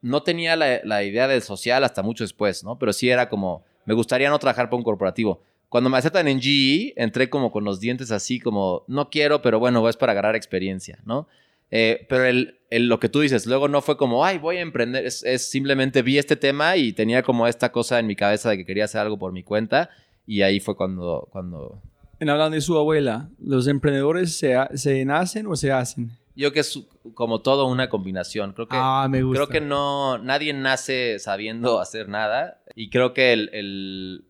[0.00, 2.78] No tenía la, idea del social hasta mucho después, ¿no?
[2.78, 5.42] Pero sí era como, me gustaría no trabajar por un corporativo.
[5.70, 9.60] Cuando me aceptan en GE, entré como con los dientes así, como, no quiero, pero
[9.60, 11.28] bueno, es para agarrar experiencia, ¿no?
[11.70, 15.06] Eh, pero el, lo que tú dices, luego no fue como, ay, voy a emprender,
[15.06, 18.66] es, simplemente vi este tema y tenía como esta cosa en mi cabeza de que
[18.66, 19.90] quería hacer algo por mi cuenta
[20.26, 21.28] y ahí fue cuando...
[21.30, 21.80] cuando...
[22.18, 26.10] En hablando de su abuela, ¿los emprendedores se, se nacen o se hacen?
[26.34, 26.80] Yo que es
[27.14, 28.54] como todo una combinación.
[28.54, 29.38] Creo que, ah, me gusta.
[29.38, 34.24] Creo que no, nadie nace sabiendo hacer nada y creo que el, el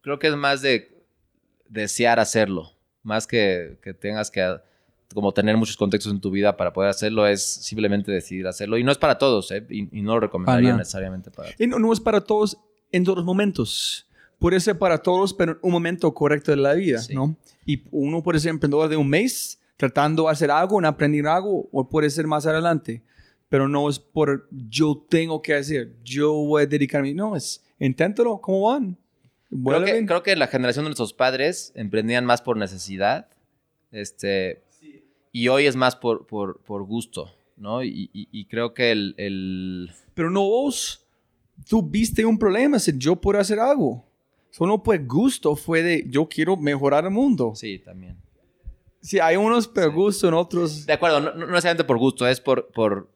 [0.00, 1.04] creo que es más de
[1.68, 4.58] desear hacerlo, más que, que tengas que
[5.14, 8.76] como tener muchos contextos en tu vida para poder hacerlo, es simplemente decidir hacerlo.
[8.76, 9.66] Y no es para todos, ¿eh?
[9.70, 12.58] y, no lo recomendaría necesariamente para y no, es para todos
[12.92, 14.06] en todos los momentos.
[14.38, 17.36] Puede ser para todos, pero en un momento correcto de la vida, ¿no?
[17.64, 21.68] Y uno puede ser emprendedor de un mes, tratando de hacer algo, en aprender algo,
[21.72, 23.02] o puede ser más adelante.
[23.48, 27.14] Pero no es por yo tengo que hacer, yo voy a dedicarme.
[27.14, 28.96] No, es inténtalo, ¿cómo van?
[29.50, 33.28] Creo que, creo que la generación de nuestros padres emprendían más por necesidad.
[33.90, 34.62] Este,
[35.32, 37.82] y hoy es más por, por, por gusto, ¿no?
[37.82, 41.06] Y, y, creo que el, el, Pero no vos,
[41.66, 44.04] tú viste un problema, si yo puedo hacer algo.
[44.50, 47.52] Solo por gusto fue de yo quiero mejorar el mundo.
[47.54, 48.16] Sí, también.
[49.00, 50.84] Sí, hay unos por gusto, en otros...
[50.84, 53.10] De acuerdo, no, no, necesariamente por gusto, es por, por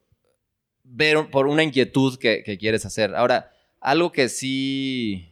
[0.84, 3.14] ver por una inquietud que, que quieres hacer.
[3.14, 5.31] Ahora, algo que sí,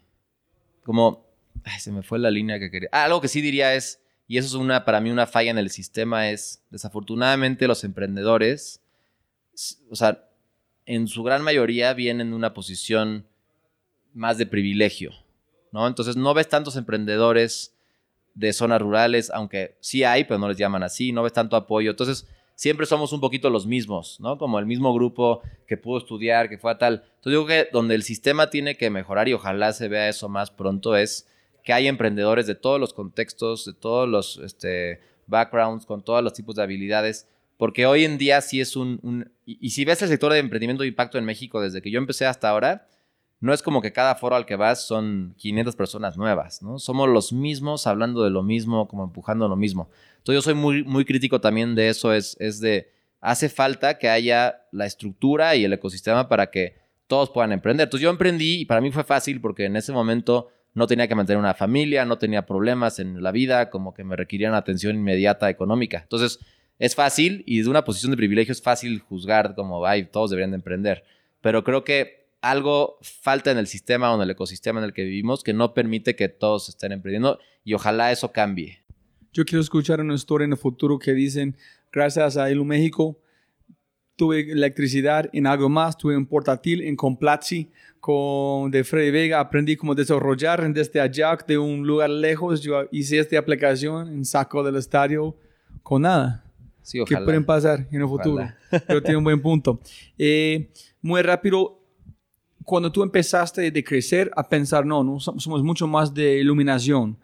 [0.84, 1.26] como,
[1.78, 2.88] se me fue la línea que quería.
[2.92, 5.58] Ah, algo que sí diría es, y eso es una, para mí una falla en
[5.58, 8.80] el sistema, es, desafortunadamente los emprendedores,
[9.90, 10.24] o sea,
[10.86, 13.26] en su gran mayoría vienen de una posición
[14.14, 15.12] más de privilegio,
[15.72, 15.86] ¿no?
[15.86, 17.74] Entonces no ves tantos emprendedores
[18.34, 21.90] de zonas rurales, aunque sí hay, pero no les llaman así, no ves tanto apoyo.
[21.90, 22.26] Entonces,
[22.60, 24.36] siempre somos un poquito los mismos, ¿no?
[24.36, 27.04] Como el mismo grupo que pudo estudiar, que fue a tal.
[27.06, 30.50] Entonces, digo que donde el sistema tiene que mejorar y ojalá se vea eso más
[30.50, 31.26] pronto es
[31.64, 36.34] que hay emprendedores de todos los contextos, de todos los este, backgrounds, con todos los
[36.34, 39.32] tipos de habilidades, porque hoy en día sí es un...
[39.46, 41.96] y, y, si ves el sector de emprendimiento de impacto en México desde que yo
[41.96, 42.86] empecé hasta ahora,
[43.40, 46.79] no es como que cada foro al que vas son 500 personas nuevas, ¿no?
[46.79, 49.88] Somos los mismos hablando de lo mismo, como empujando lo mismo.
[50.18, 54.11] Entonces yo soy muy, muy crítico también de eso, es, es de, hace falta que
[54.11, 56.76] haya la estructura y el ecosistema para que
[57.07, 57.85] todos puedan emprender.
[57.85, 61.14] Entonces yo emprendí y para mí fue fácil porque en ese momento no tenía que
[61.14, 65.48] mantener una familia, no tenía problemas en la vida, como que me requerían atención inmediata
[65.48, 66.00] económica.
[66.03, 66.38] Entonces
[66.79, 70.53] es fácil y desde una posición de privilegio es fácil juzgar como, ay, todos deberían
[70.53, 71.05] de emprender.
[71.40, 75.05] Pero creo que algo falta en el sistema o en el ecosistema en el que
[75.05, 78.81] vivimos que no permite que todos estén emprendiendo y ojalá eso cambie.
[79.33, 81.57] Yo quiero escuchar una historia en el futuro que dicen,
[81.92, 83.20] gracias a Ilu México,
[84.16, 89.76] tuve electricidad en algo más, tuve un portátil en Complatzi con de Freddy Vega, aprendí
[89.76, 94.76] cómo desarrollar desde allá, de un lugar lejos, yo hice esta aplicación en saco del
[94.76, 95.37] estadio
[95.83, 96.44] con nada.
[96.83, 98.46] Sí, ¿Qué pueden pasar en el futuro?
[98.87, 99.81] Pero tiene un buen punto.
[100.18, 100.70] Eh,
[101.03, 101.79] muy rápido,
[102.70, 107.18] cuando tú empezaste de crecer a pensar, no, no somos mucho más de iluminación,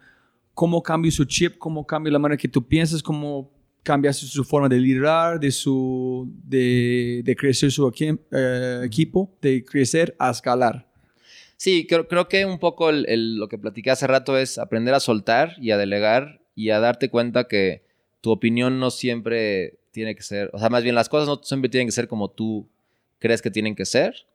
[0.53, 1.57] ¿cómo cambia su chip?
[1.57, 3.01] ¿Cómo cambia la manera que tú piensas?
[3.01, 3.49] ¿Cómo
[3.81, 10.13] cambias su forma de liderar, de, su, de, de crecer su eh, equipo, de crecer
[10.19, 10.85] a escalar?
[11.55, 14.93] Sí, creo, creo que un poco el, el, lo que platiqué hace rato es aprender
[14.95, 17.85] a soltar y a delegar y a darte cuenta que
[18.19, 21.69] tu opinión no siempre tiene que ser, o sea, más bien las cosas no siempre
[21.69, 22.67] tienen que ser como tú
[23.17, 24.27] crees que tienen que ser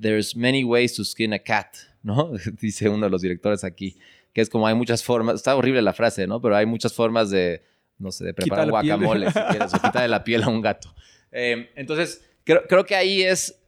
[0.00, 2.32] there's many ways to skin a cat, ¿no?
[2.60, 3.96] Dice uno de los directores aquí,
[4.32, 6.40] que es como hay muchas formas, está horrible la frase, ¿no?
[6.40, 7.62] Pero hay muchas formas de,
[7.98, 10.94] no sé, de preparar guacamole, si quieres, o quitarle la piel a un gato.
[11.32, 13.60] Eh, entonces, creo, creo que ahí es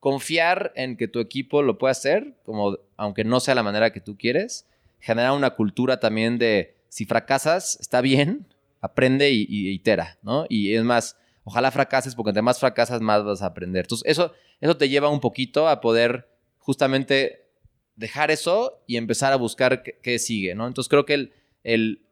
[0.00, 4.00] confiar en que tu equipo lo pueda hacer, como aunque no sea la manera que
[4.00, 4.66] tú quieres,
[4.98, 8.46] generar una cultura también de si fracasas, está bien,
[8.80, 10.46] aprende y, y itera, ¿no?
[10.48, 13.84] Y es más, ojalá fracases porque entre más fracasas más vas a aprender.
[13.84, 16.28] Entonces, eso, eso te lleva un poquito a poder
[16.58, 17.46] justamente
[17.96, 20.66] dejar eso y empezar a buscar qué, sigue, ¿no?
[20.66, 22.02] Entonces, creo que el, el,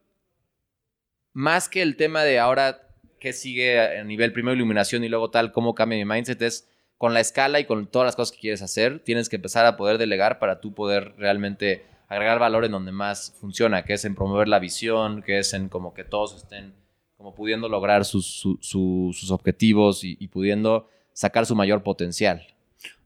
[1.33, 2.87] más que el tema de ahora
[3.21, 6.67] qué sigue a nivel primero iluminación y luego tal, cómo cambia mi mindset, es
[6.97, 9.77] con la escala y con todas las cosas que quieres hacer, tienes que empezar a
[9.77, 14.15] poder delegar para tú poder realmente agregar valor en donde más funciona, que es en
[14.15, 16.73] promover la visión, que es en como que todos estén
[17.21, 22.41] como pudiendo lograr sus, su, su, sus objetivos y, y, pudiendo sacar su mayor potencial.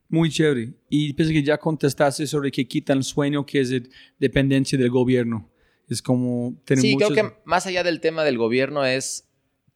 [0.08, 0.72] Muy chévere.
[0.88, 3.82] Y pienso que ya contestaste sobre que quita el sueño que es de
[4.18, 5.50] dependencia del gobierno.
[5.86, 7.10] Es como tener Sí, muchos...
[7.10, 9.28] creo que más allá del tema del gobierno es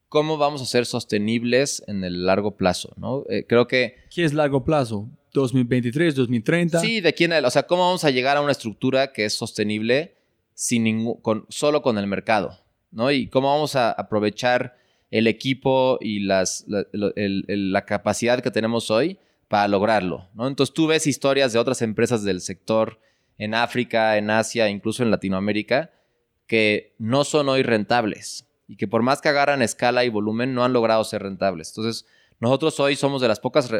[0.08, 3.24] cómo vamos a ser sostenibles en el largo plazo, ¿no?
[3.28, 3.96] Eh, creo que...
[4.10, 5.06] ¿Qué es largo plazo?
[5.34, 6.80] ¿2023, 2030?
[6.80, 10.14] Sí, de quién, o sea, cómo vamos a llegar a una estructura que es sostenible
[10.54, 12.58] sin ningún, con, solo con el mercado,
[12.90, 13.10] ¿no?
[13.10, 14.76] Y cómo vamos a aprovechar
[15.10, 20.46] el equipo y las, la, capacidad que tenemos hoy para lograrlo, ¿no?
[20.46, 23.00] Entonces tú ves historias de otras empresas del sector
[23.38, 25.90] en África, en Asia, incluso en Latinoamérica,
[26.46, 30.64] que no son hoy rentables y que por más que agarran escala y volumen no
[30.64, 31.70] han logrado ser rentables.
[31.70, 32.06] Entonces,
[32.38, 33.70] nosotros hoy somos de las pocas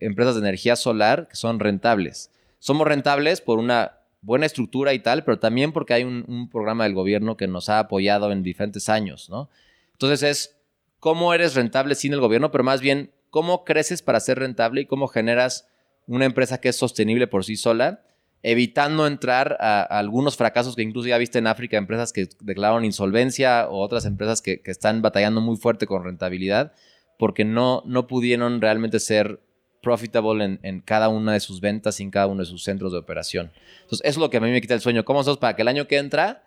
[0.00, 2.30] empresas de energía solar que son rentables.
[2.58, 6.84] Somos rentables por una buena estructura y tal, pero también porque hay un, un, programa
[6.84, 9.50] del gobierno que nos ha apoyado en diferentes años, ¿no?
[9.92, 10.56] Entonces es
[11.00, 14.86] cómo eres rentable sin el gobierno, pero más bien cómo creces para ser rentable y
[14.86, 15.68] cómo generas
[16.06, 18.02] una empresa que es sostenible por sí sola,
[18.42, 22.84] evitando entrar a, a algunos fracasos que incluso ya viste en África, empresas que declararon
[22.84, 26.72] insolvencia o otras empresas que, que están batallando muy fuerte con rentabilidad
[27.18, 29.40] porque no, no pudieron realmente ser
[29.82, 32.92] profitable en, en, cada una de sus ventas y en cada uno de sus centros
[32.92, 33.52] de operación.
[33.82, 35.04] Entonces, eso es lo que a mí me quita el sueño.
[35.04, 36.44] ¿Cómo hacemos para que el año que entra,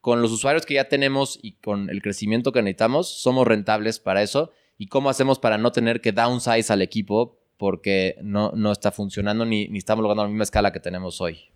[0.00, 4.22] con los usuarios que ya tenemos y con el crecimiento que necesitamos, somos rentables para
[4.22, 4.52] eso?
[4.78, 9.44] ¿Y cómo hacemos para no tener que downsize al equipo porque no, no está funcionando
[9.44, 11.50] ni, ni estamos logrando la misma escala que tenemos hoy?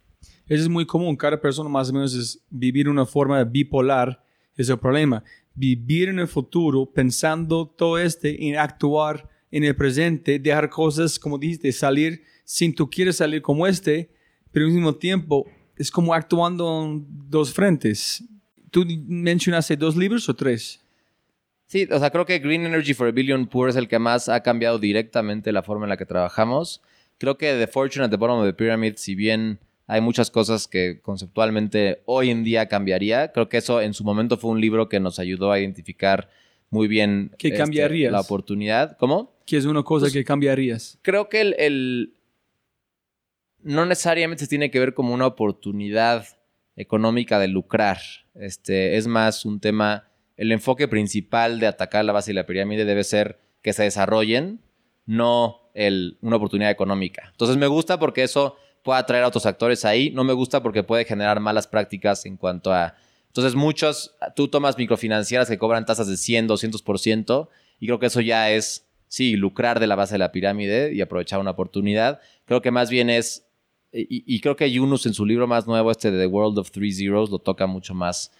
[0.46, 1.16] Eso es muy común.
[1.16, 4.24] Cada persona más o menos es vivir una forma bipolar.
[4.56, 5.24] Es el problema.
[5.54, 11.38] Vivir en el futuro pensando todo este y actuar en el presente, dejar cosas, como
[11.38, 14.10] dijiste, salir sin tú quieres salir como este,
[14.50, 15.46] pero al mismo tiempo
[15.76, 18.24] es como actuando en dos frentes.
[18.70, 20.80] ¿Tú mencionaste dos libros o tres?
[21.66, 24.28] Sí, o sea, creo que Green Energy for a Billion Poor es el que más
[24.28, 26.82] ha cambiado directamente la forma en la que trabajamos.
[27.18, 30.66] Creo que The Fortune at the Bottom of the Pyramid, si bien hay muchas cosas
[30.66, 34.88] que conceptualmente hoy en día cambiaría, creo que eso en su momento fue un libro
[34.88, 36.30] que nos ayudó a identificar
[36.72, 38.10] muy bien ¿Qué este, cambiarías?
[38.10, 38.96] la oportunidad.
[38.96, 39.36] ¿Cómo?
[39.46, 40.98] ¿Qué es una cosa Pues- que cambiarías?
[41.02, 42.14] Creo que el, el-
[43.62, 46.26] no necesariamente se tiene que ver como una oportunidad
[46.74, 47.98] económica de lucrar.
[48.34, 52.84] Este, es más un tema, el enfoque principal de atacar la base y la pirámide
[52.84, 54.60] debe ser que se desarrollen,
[55.06, 57.28] no el, una oportunidad económica.
[57.30, 60.82] Entonces me gusta porque eso puede atraer a otros actores ahí, no me gusta porque
[60.82, 62.96] puede generar malas prácticas en cuanto a...
[63.32, 67.48] Entonces muchos, tú tomas microfinancieras que cobran tasas de 100, 200%
[67.80, 71.00] y creo que eso ya es, sí, lucrar de la base de la pirámide y
[71.00, 72.20] aprovechar una oportunidad.
[72.44, 73.46] Creo que más bien es
[73.94, 76.92] y, creo que Yunus en su libro más nuevo, este de The World of Three
[76.92, 78.32] Zeros, lo toca mucho más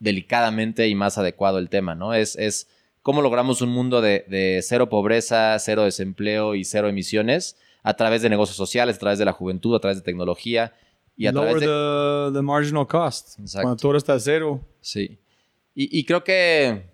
[0.00, 2.12] delicadamente y más adecuado el tema, ¿no?
[2.12, 2.68] Es, es
[3.02, 8.30] cómo logramos un mundo de cero pobreza, cero desempleo y cero emisiones a través de
[8.30, 10.72] negocios sociales, a través de la juventud, a través de tecnología
[11.16, 11.66] y a Lower través de...
[11.66, 13.38] the, the marginal cost.
[13.38, 13.62] Exacto.
[13.62, 14.60] Cuando todo está a cero.
[14.80, 15.18] Sí.
[15.74, 16.92] Y, y creo que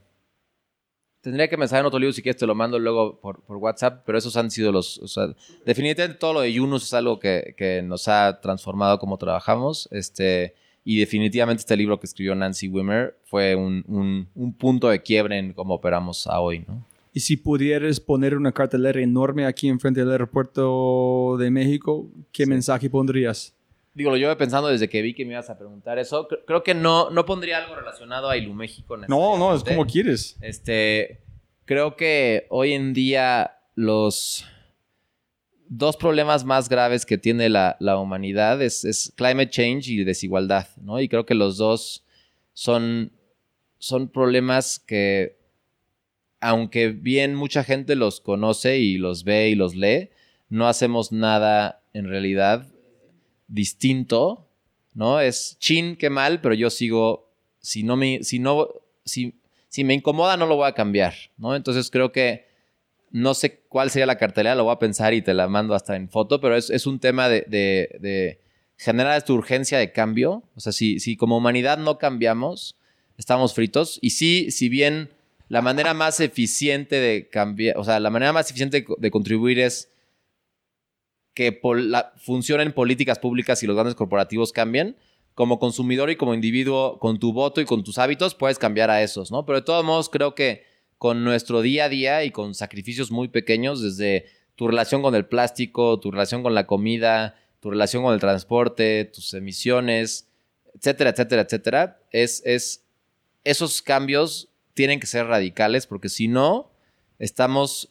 [1.20, 4.02] tendría que pensar en otro libro si quieres te lo mando luego por, por WhatsApp,
[4.06, 4.98] pero esos han sido los...
[4.98, 5.34] O sea,
[5.66, 9.88] definitivamente todo lo de Yunus es algo que, que nos ha transformado como trabajamos.
[9.90, 10.54] Este,
[10.84, 15.38] y definitivamente este libro que escribió Nancy Wimmer fue un, un, un punto de quiebre
[15.38, 16.84] en cómo operamos a hoy, ¿no?
[17.12, 22.88] Y si pudieras poner una cartelera enorme aquí enfrente del aeropuerto de México, ¿qué mensaje
[22.88, 23.52] pondrías?
[23.92, 26.28] Digo, lo llevo pensando desde que vi que me ibas a preguntar eso.
[26.28, 28.96] Cre- Creo que no, no pondría algo relacionado a Iluméxico.
[28.96, 30.36] No, no, es como quieres.
[30.40, 31.20] Este,
[31.64, 34.46] creo que hoy en día los
[35.68, 40.68] dos problemas más graves que tiene la, la humanidad es, es climate change y desigualdad,
[40.80, 41.00] ¿no?
[41.00, 42.04] Y creo que los dos
[42.52, 43.12] son,
[43.78, 45.36] son problemas que,
[46.40, 50.10] aunque bien mucha gente los conoce y los ve y los lee,
[50.48, 52.66] no hacemos nada en realidad
[53.50, 54.46] distinto,
[54.94, 55.20] ¿no?
[55.20, 57.28] Es chin, qué mal, pero yo sigo,
[57.60, 58.68] si no me, si no,
[59.04, 59.34] si,
[59.68, 61.54] si me incomoda no lo voy a cambiar, ¿no?
[61.54, 62.46] Entonces creo que
[63.10, 65.96] no sé cuál sería la cartelera, lo voy a pensar y te la mando hasta
[65.96, 68.40] en foto, pero es, es un tema de, de- de
[68.76, 70.42] generar esta urgencia de cambio.
[70.54, 72.76] O sea, si, si como humanidad no cambiamos,
[73.18, 73.98] estamos fritos.
[74.00, 75.10] Y sí, si bien
[75.48, 79.90] la manera más eficiente de cambiar, o sea, la manera más eficiente de contribuir es
[81.34, 84.96] que la- funcionen políticas públicas y los grandes corporativos cambien,
[85.34, 89.02] como consumidor y como individuo, con tu voto y con tus hábitos, puedes cambiar a
[89.02, 89.46] esos, ¿no?
[89.46, 90.64] Pero de todos modos, creo que
[90.98, 95.24] con nuestro día a día y con sacrificios muy pequeños, desde tu relación con el
[95.24, 100.28] plástico, tu relación con la comida, tu relación con el transporte, tus emisiones,
[100.74, 102.84] etcétera, etcétera, etcétera, es, es
[103.44, 106.70] esos cambios tienen que ser radicales porque si no,
[107.18, 107.88] estamos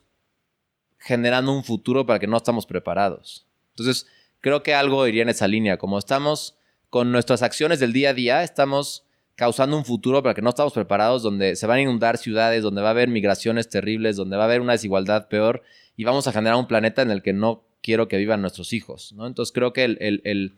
[1.09, 3.47] generando un futuro para que no estamos preparados.
[3.71, 4.05] Entonces,
[4.41, 5.77] creo que algo iría en esa línea.
[5.77, 6.55] Como estamos
[6.91, 10.71] con nuestras acciones del día a día, estamos causando un futuro para que no estamos
[10.71, 14.43] preparados, donde se van a inundar ciudades, donde va a haber migraciones terribles, donde va
[14.43, 15.63] a haber una desigualdad peor
[15.97, 19.11] y vamos a generar un planeta en el que no quiero que vivan nuestros hijos.
[19.13, 19.25] ¿no?
[19.25, 20.57] Entonces, creo que el,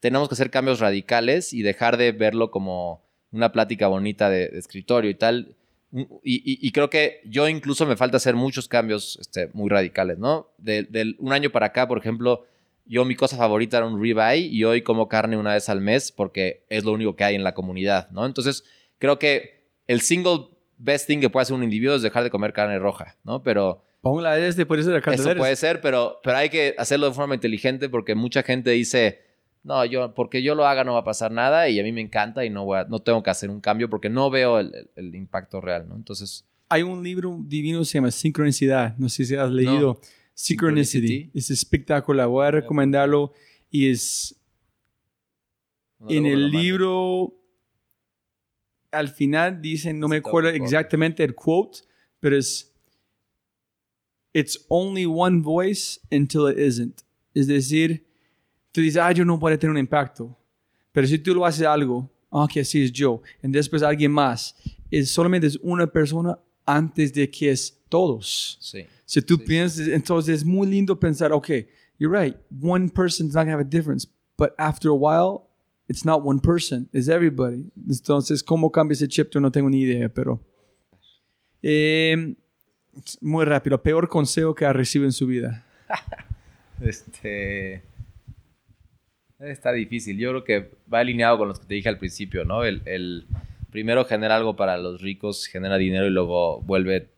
[0.00, 5.12] tenemos que hacer cambios radicales y dejar de verlo como una plática bonita de escritorio
[5.12, 5.54] y tal.
[5.92, 10.18] Y, y- y creo que yo incluso me falta hacer muchos cambios este, muy radicales,
[10.18, 10.48] ¿no?
[10.58, 12.46] De, del un año para acá, por ejemplo,
[12.86, 16.10] yo mi cosa favorita era un ribeye y hoy como carne una vez al mes
[16.10, 18.24] porque es lo único que hay en la comunidad, ¿no?
[18.26, 18.64] Entonces,
[18.98, 20.46] creo que el single
[20.78, 23.42] best thing que puede hacer un individuo es dejar de comer carne roja, ¿no?
[23.42, 25.04] Pero Póngala este, por eso de eso
[25.38, 29.20] puede ser, pero, pero hay que hacerlo de forma inteligente porque mucha gente dice,
[29.64, 32.00] no, yo, porque yo lo haga no va a pasar nada y a mí me
[32.00, 34.74] encanta y no, voy a- no tengo que hacer un cambio porque no veo el,
[34.74, 35.94] el- el impacto real, ¿no?
[35.96, 38.96] Entonces, Hay un libro divino que se llama Sincronicidad.
[38.96, 40.00] No sé si has leído.
[40.34, 41.06] Synchronicity.
[41.08, 41.38] Synchronicity.
[41.38, 42.26] Es espectacular.
[42.28, 43.32] Voy a recomendarlo.
[43.70, 44.40] Y es
[46.00, 47.34] no, en el libro,
[48.90, 51.80] al final dicen, no me acuerdo exactamente el quote,
[52.20, 52.72] pero es,
[54.32, 57.02] it's only one voice until it isn't.
[57.34, 58.06] Es decir,
[58.72, 60.36] tú dices, ah, yo no puedo tener un impacto.
[60.90, 64.56] Pero si tú lo haces algo, ah, que así es yo, y después alguien más,
[64.90, 68.58] es solamente es una persona antes de que es todos.
[68.60, 68.84] Sí.
[69.04, 71.66] Si tú Sí, piensas, entonces es muy lindo pensar, okay,
[71.98, 75.48] you're right, one person's not gonna have a difference, but after a while,
[75.88, 77.70] it's not one person, it's everybody.
[77.88, 79.30] Entonces, ¿cómo cambia ese chip?
[79.30, 80.40] Yo no tengo ni idea, pero...
[81.62, 82.34] Eh,
[83.20, 85.64] Muy rápido, peor consejo que ha recibido en su vida.
[86.80, 87.82] este.
[89.42, 90.18] Está difícil.
[90.18, 92.64] Yo creo que va alineado con los que te dije al principio, ¿no?
[92.64, 93.26] El, el
[93.70, 97.08] primero genera algo para los ricos, genera dinero y luego vuelve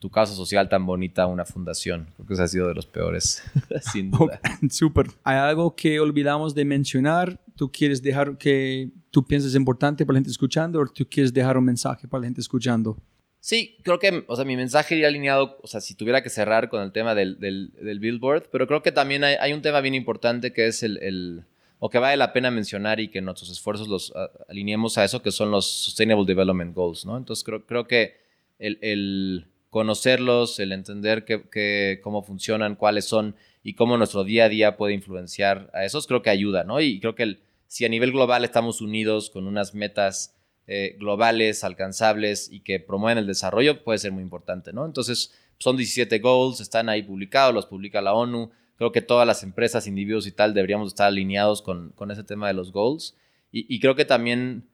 [0.00, 2.08] tu casa social tan bonita una fundación.
[2.14, 3.42] Creo que ese ha sido de los peores,
[3.92, 4.40] sin duda.
[4.70, 5.06] Súper.
[5.22, 7.38] ¿Hay algo que olvidamos de mencionar?
[7.56, 11.56] ¿Tú quieres dejar que tú piensas importante para la gente escuchando o tú quieres dejar
[11.56, 12.96] un mensaje para la gente escuchando?
[13.40, 16.70] Sí, creo que, o sea, mi mensaje iría alineado, o sea, si tuviera que cerrar
[16.70, 19.94] con el tema del, del, Billboard, pero creo que también hay, hay, un tema bien
[19.94, 21.44] importante que es el, el,
[21.78, 24.12] o que vale la pena mencionar y que nuestros esfuerzos los
[24.48, 27.16] alineemos a eso, que son los Sustainable Development Goals, ¿no?
[27.16, 28.16] Entonces creo, creo que
[28.58, 34.48] el, el conocerlos, el entender que, cómo funcionan, cuáles son y cómo nuestro día a
[34.48, 36.80] día puede influenciar a esos, creo que ayuda, ¿no?
[36.80, 40.36] Y creo que el, si a nivel global estamos unidos con unas metas
[40.68, 44.86] eh, globales, alcanzables y que promueven el desarrollo, puede ser muy importante, ¿no?
[44.86, 48.52] Entonces, son 17 goals, están ahí publicados, los publica la ONU.
[48.76, 52.54] Creo que todas las empresas, individuos y tal deberíamos estar alineados con, ese tema de
[52.54, 53.16] los goals.
[53.52, 54.66] Y, creo que también,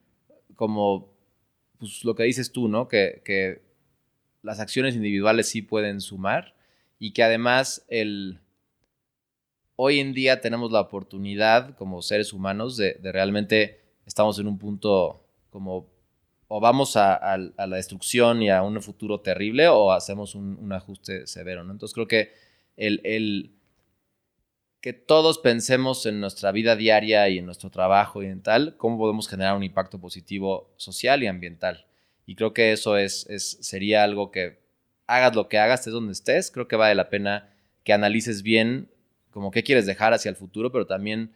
[0.55, 1.13] como
[1.77, 2.87] pues, lo que dices tú, ¿no?
[2.87, 3.61] Que, que
[4.41, 6.55] las acciones individuales sí pueden sumar
[6.97, 8.39] y que además el,
[9.75, 14.57] hoy en día tenemos la oportunidad como seres humanos de, de realmente estamos en un
[14.57, 15.91] punto como
[16.53, 21.63] o vamos a, la destrucción y a un futuro terrible o hacemos un, ajuste severo,
[21.63, 21.71] ¿no?
[21.71, 22.33] Entonces creo que
[22.75, 23.53] el,
[24.81, 28.97] que todos pensemos en nuestra vida diaria y en nuestro trabajo y en tal, cómo
[28.97, 31.85] podemos generar un impacto positivo social y ambiental.
[32.25, 34.59] Y creo que eso es, es sería algo que
[35.05, 37.53] hagas lo que hagas, estés donde estés, creo que vale la pena
[37.83, 38.89] que analices bien
[39.29, 41.31] como qué quieres dejar hacia el futuro, pero también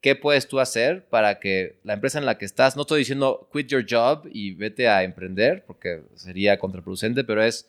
[0.00, 3.48] ¿qué puedes tú hacer para que la empresa en la que estás, no estoy diciendo
[3.52, 7.68] quit your job y vete a emprender, porque sería contraproducente, pero es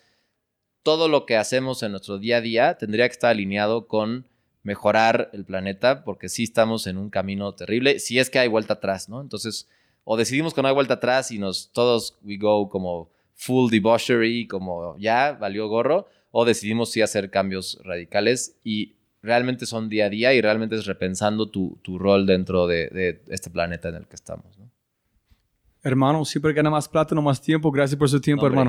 [0.83, 4.25] todo lo que hacemos en nuestro día a día tendría que estar alineado con
[4.67, 8.73] mejorar el planeta, porque sí estamos en un camino terrible, si es que hay vuelta
[8.73, 9.21] atrás, ¿no?
[9.21, 9.69] Entonces,
[10.03, 14.45] o decidimos que no hay vuelta atrás y nos todos we go como full debauchery,
[14.45, 20.09] como ya valió gorro, o decidimos sí hacer cambios radicales y realmente son día a
[20.09, 24.47] día y realmente es repensando tu, rol dentro de, este planeta en el que estamos.
[25.81, 27.71] Hermano, siempre gana más plata, no más tiempo.
[27.71, 28.65] Gracias por su tiempo, hermano.